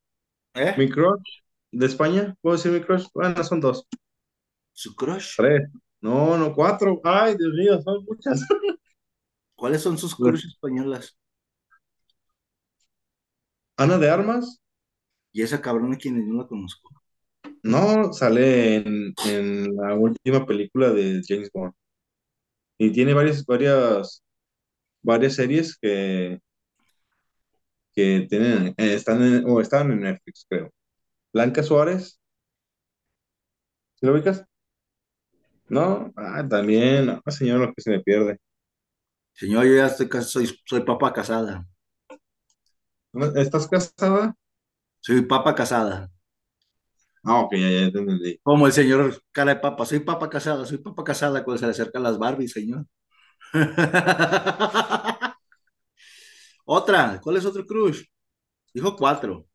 ¿Eh? 0.53 0.75
Mi 0.77 0.89
crush 0.89 1.41
¿De 1.71 1.85
España? 1.85 2.35
¿Puedo 2.41 2.57
decir 2.57 2.71
mi 2.71 2.81
crush? 2.81 3.07
Bueno, 3.13 3.43
son 3.43 3.59
dos. 3.59 3.87
¿Su 4.73 4.95
crush? 4.95 5.35
Tres. 5.37 5.69
No, 6.01 6.37
no, 6.37 6.53
cuatro. 6.53 6.99
Ay, 7.03 7.35
Dios 7.37 7.53
mío, 7.53 7.81
son 7.81 8.05
muchas. 8.05 8.45
¿Cuáles 9.55 9.81
son 9.81 9.97
sus 9.97 10.15
crush 10.15 10.45
españolas? 10.47 11.17
Ana 13.77 13.97
de 13.97 14.09
Armas. 14.09 14.61
Y 15.33 15.43
esa 15.43 15.61
cabrona 15.61 15.97
quien 15.97 16.29
no 16.29 16.41
la 16.43 16.47
conozco. 16.47 16.91
No, 17.63 18.13
sale 18.13 18.77
en, 18.77 19.13
en 19.27 19.75
la 19.75 19.95
última 19.95 20.45
película 20.45 20.91
de 20.91 21.21
James 21.27 21.51
Bond. 21.53 21.73
Y 22.77 22.91
tiene 22.91 23.13
varias, 23.13 23.45
varias, 23.45 24.23
varias 25.03 25.35
series 25.35 25.77
que, 25.77 26.39
que 27.93 28.27
tienen, 28.29 28.67
eh, 28.77 28.93
están 28.95 29.21
en, 29.23 29.45
o 29.49 29.61
estaban 29.61 29.91
en 29.91 30.01
Netflix, 30.01 30.45
creo. 30.49 30.71
Blanca 31.33 31.63
Suárez, 31.63 32.19
¿sí 33.95 34.05
lo 34.05 34.13
ubicas? 34.13 34.45
No, 35.69 36.11
ah, 36.15 36.45
también, 36.49 37.05
no, 37.07 37.21
señor, 37.27 37.59
lo 37.59 37.73
que 37.73 37.81
se 37.81 37.91
me 37.91 37.99
pierde. 38.01 38.39
Señor, 39.33 39.65
yo 39.65 39.75
ya 39.77 39.87
estoy, 39.87 40.09
cas- 40.09 40.29
soy, 40.31 40.49
soy 40.65 40.81
papa 40.83 41.13
casada. 41.13 41.67
¿No- 43.13 43.35
¿Estás 43.35 43.67
casada? 43.67 44.35
Soy 45.01 45.21
papa 45.23 45.55
casada. 45.55 46.11
Ah, 47.23 47.41
ok, 47.41 47.53
ya, 47.55 47.69
ya 47.69 47.91
te 47.91 47.99
entendí. 47.99 48.39
Como 48.43 48.65
el 48.67 48.73
señor 48.73 49.21
cara 49.31 49.53
de 49.55 49.59
papa. 49.59 49.85
Soy 49.85 49.99
papa 49.99 50.29
casada, 50.29 50.65
soy 50.65 50.77
papa 50.77 51.03
casada 51.03 51.43
cuando 51.43 51.59
se 51.59 51.65
le 51.65 51.71
acercan 51.71 52.03
las 52.03 52.17
Barbies, 52.17 52.51
señor. 52.53 52.85
Otra, 56.65 57.19
¿cuál 57.21 57.37
es 57.37 57.45
otro 57.45 57.65
crush? 57.65 58.03
Dijo 58.73 58.95
cuatro. 58.97 59.47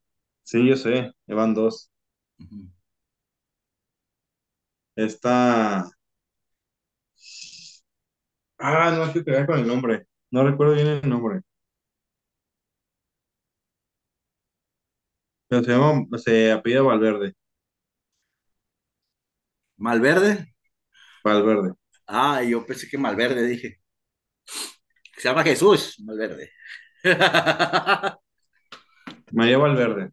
Sí, 0.42 0.66
yo 0.68 0.76
sé, 0.76 1.12
llevan 1.26 1.54
dos. 1.54 1.90
Ujú. 2.38 2.70
Está. 4.96 5.84
Ah, 8.58 8.90
no, 8.90 9.12
quiero 9.12 9.24
quedar 9.24 9.46
con 9.46 9.58
el 9.60 9.66
nombre. 9.66 10.06
No 10.30 10.44
recuerdo 10.44 10.74
bien 10.74 10.86
el 10.88 11.08
nombre. 11.08 11.42
Pero 15.48 15.62
se 15.64 15.70
llama, 15.70 16.06
se 16.18 16.52
apellida 16.52 16.82
Valverde. 16.82 17.34
Malverde. 19.76 20.52
Valverde. 21.24 21.74
Ah, 22.06 22.42
yo 22.42 22.66
pensé 22.66 22.88
que 22.88 22.98
Malverde, 22.98 23.46
dije. 23.46 23.80
Se 25.16 25.28
llama 25.28 25.42
Jesús 25.44 25.96
Malverde. 26.04 26.50
María 29.32 29.58
Valverde. 29.58 30.10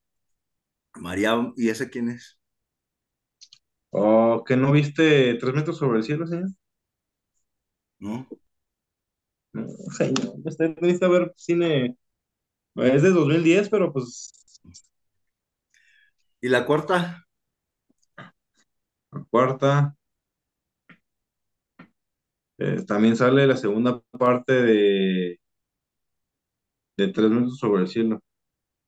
María, 0.95 1.35
¿y 1.57 1.69
ese 1.69 1.89
quién 1.89 2.09
es? 2.09 2.39
¿O 3.91 4.43
que 4.45 4.55
no 4.57 4.71
viste 4.71 5.35
Tres 5.35 5.53
metros 5.53 5.77
sobre 5.77 5.99
el 5.99 6.03
cielo, 6.03 6.25
señor? 6.27 6.49
¿No? 8.01 8.27
No, 9.53 9.67
señor. 9.97 10.35
Usted 10.45 10.75
necesita 10.81 11.07
ver 11.07 11.33
cine. 11.37 11.97
Es 12.75 13.03
de 13.03 13.11
2010, 13.11 13.69
pero 13.69 13.93
pues 13.93 14.33
¿Y 16.41 16.49
la 16.49 16.65
cuarta? 16.67 17.25
la 19.11 19.23
cuarta. 19.29 19.95
eh, 22.57 22.83
también 22.87 23.15
sale 23.15 23.47
la 23.47 23.57
segunda 23.57 24.01
parte 24.17 24.53
de, 24.53 25.39
de 26.97 27.09
Tres 27.09 27.29
metros 27.29 27.57
sobre 27.59 27.81
el 27.81 27.89
cielo. 27.89 28.21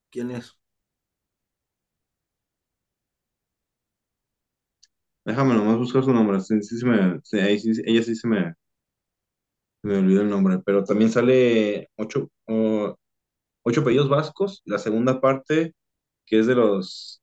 ¿Quién 0.10 0.32
es? 0.32 0.58
Déjame 5.26 5.54
nomás 5.56 5.78
buscar 5.78 6.04
su 6.04 6.14
nombre. 6.14 6.40
Sí, 6.42 6.62
sí 6.64 6.86
me, 6.86 7.20
sí, 7.24 7.38
ahí 7.40 7.60
sí- 7.60 7.82
ella 7.86 8.04
sí 8.04 8.16
se 8.16 8.28
me, 8.28 8.54
me 9.84 9.98
olvidó 9.98 10.22
el 10.22 10.30
nombre. 10.30 10.60
Pero 10.66 10.84
también 10.84 11.12
sale 11.12 11.90
ocho, 11.98 12.30
o- 12.48 12.96
ocho 13.64 13.82
apellidos 13.82 14.10
vascos. 14.10 14.62
La 14.66 14.80
segunda 14.80 15.22
parte, 15.22 15.74
que 16.28 16.40
es 16.40 16.48
de 16.48 16.56
los. 16.56 17.22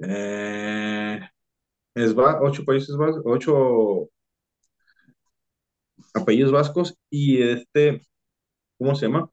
eh, 0.00 1.20
ocho 2.42 2.64
países 2.64 2.96
vascos, 2.96 3.22
ocho 3.26 4.08
apellidos 6.14 6.52
vascos. 6.52 6.96
Y 7.10 7.42
este, 7.42 8.02
¿cómo 8.78 8.94
se 8.96 9.06
llama? 9.08 9.30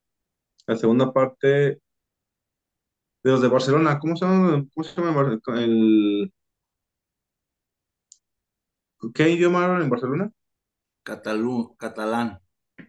La 0.67 0.77
segunda 0.77 1.13
parte 1.13 1.79
de 3.23 3.31
los 3.31 3.41
de 3.41 3.47
Barcelona. 3.49 3.99
¿Cómo 3.99 4.15
se 4.15 4.25
llama? 4.25 4.65
¿Cómo 4.73 4.83
se 4.83 5.01
llama 5.01 5.39
el. 5.61 6.31
¿Qué 9.13 9.29
idioma 9.29 9.63
hablan 9.65 9.83
en 9.83 9.89
Barcelona? 9.89 10.31
Catalú, 11.05 11.75
catalán. 11.77 12.39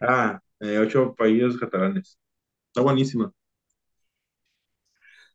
Ah, 0.01 0.41
eh, 0.59 0.79
ocho 0.79 1.13
apellidos 1.13 1.57
catalanes. 1.57 2.17
Está 2.69 2.81
buenísima. 2.81 3.31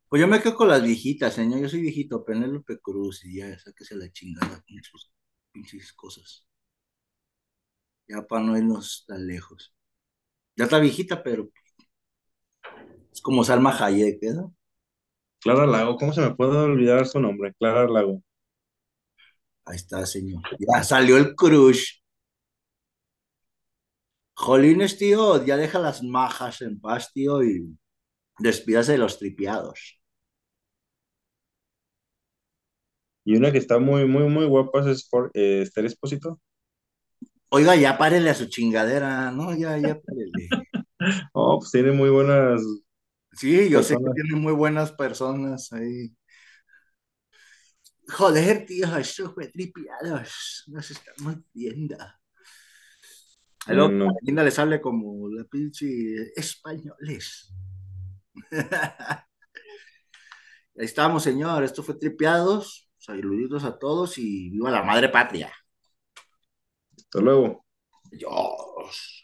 Pues 0.08 0.20
yo 0.20 0.26
me 0.26 0.42
quedo 0.42 0.56
con 0.56 0.68
las 0.68 0.82
viejitas, 0.82 1.34
señor. 1.34 1.60
Yo 1.60 1.68
soy 1.68 1.80
viejito, 1.80 2.24
Penélope 2.24 2.80
Cruz, 2.80 3.24
y 3.24 3.36
ya, 3.38 3.56
sáquese 3.56 3.94
la 3.94 4.10
chingada 4.10 4.62
con 4.68 4.82
sus 4.82 5.12
pinches 5.52 5.92
cosas. 5.92 6.44
Ya 8.08 8.20
para 8.22 8.42
no 8.42 8.58
irnos 8.58 9.04
tan 9.06 9.26
lejos. 9.28 9.74
Ya 10.56 10.64
está 10.64 10.80
viejita, 10.80 11.22
pero 11.22 11.50
es 13.12 13.20
como 13.22 13.44
Salma 13.44 13.70
Hayek, 13.78 14.20
¿verdad? 14.20 14.46
Clara 15.40 15.66
Lago, 15.66 15.96
¿cómo 15.96 16.12
se 16.12 16.20
me 16.20 16.34
puede 16.34 16.56
olvidar 16.56 17.06
su 17.06 17.20
nombre? 17.20 17.54
Clara 17.54 17.88
Lago. 17.88 18.22
Ahí 19.64 19.76
está, 19.76 20.04
señor. 20.04 20.42
Ya 20.58 20.82
salió 20.82 21.16
el 21.16 21.36
crush. 21.36 22.01
Jolines, 24.34 24.98
tío, 24.98 25.44
ya 25.44 25.56
deja 25.56 25.78
las 25.78 26.02
majas 26.02 26.62
en 26.62 26.80
paz, 26.80 27.12
tío, 27.12 27.42
y 27.42 27.76
despídase 28.38 28.92
de 28.92 28.98
los 28.98 29.18
tripiados. 29.18 30.00
Y 33.24 33.36
una 33.36 33.52
que 33.52 33.58
está 33.58 33.78
muy, 33.78 34.06
muy, 34.06 34.24
muy 34.28 34.46
guapa 34.46 34.90
es 34.90 35.08
eh, 35.34 35.62
Esther 35.62 35.86
Espósito. 35.86 36.40
Oiga, 37.50 37.76
ya 37.76 37.98
párele 37.98 38.30
a 38.30 38.34
su 38.34 38.46
chingadera, 38.46 39.30
¿no? 39.30 39.54
Ya, 39.54 39.76
ya 39.78 40.00
párele. 40.00 40.48
Oh, 41.32 41.58
pues 41.58 41.72
tiene 41.72 41.90
muy 41.90 42.10
buenas 42.10 42.62
Sí, 43.32 43.68
yo 43.68 43.82
sé 43.82 43.96
que 43.96 44.10
tiene 44.14 44.36
muy 44.40 44.52
buenas 44.52 44.92
personas 44.92 45.72
ahí. 45.72 46.14
Joder, 48.08 48.64
tío, 48.66 48.96
eso 48.96 49.32
fue 49.32 49.48
tripiados. 49.48 50.64
Nos 50.68 50.90
estamos 50.90 51.36
viendo. 51.52 51.96
No, 53.68 53.88
la 53.88 53.88
no. 53.88 54.16
linda 54.22 54.42
les 54.42 54.54
sale 54.54 54.80
como 54.80 55.28
la 55.28 55.44
pinche 55.44 55.86
españoles. 56.36 57.54
Ahí 60.76 60.84
estamos, 60.84 61.22
señor. 61.22 61.62
Esto 61.64 61.82
fue 61.82 61.94
tripiados. 61.94 62.90
Saluditos 62.98 63.64
a 63.64 63.78
todos 63.78 64.18
y 64.18 64.50
viva 64.50 64.70
la 64.70 64.82
madre 64.82 65.08
patria. 65.08 65.52
Hasta 66.96 67.20
luego. 67.20 67.64
Dios. 68.10 69.21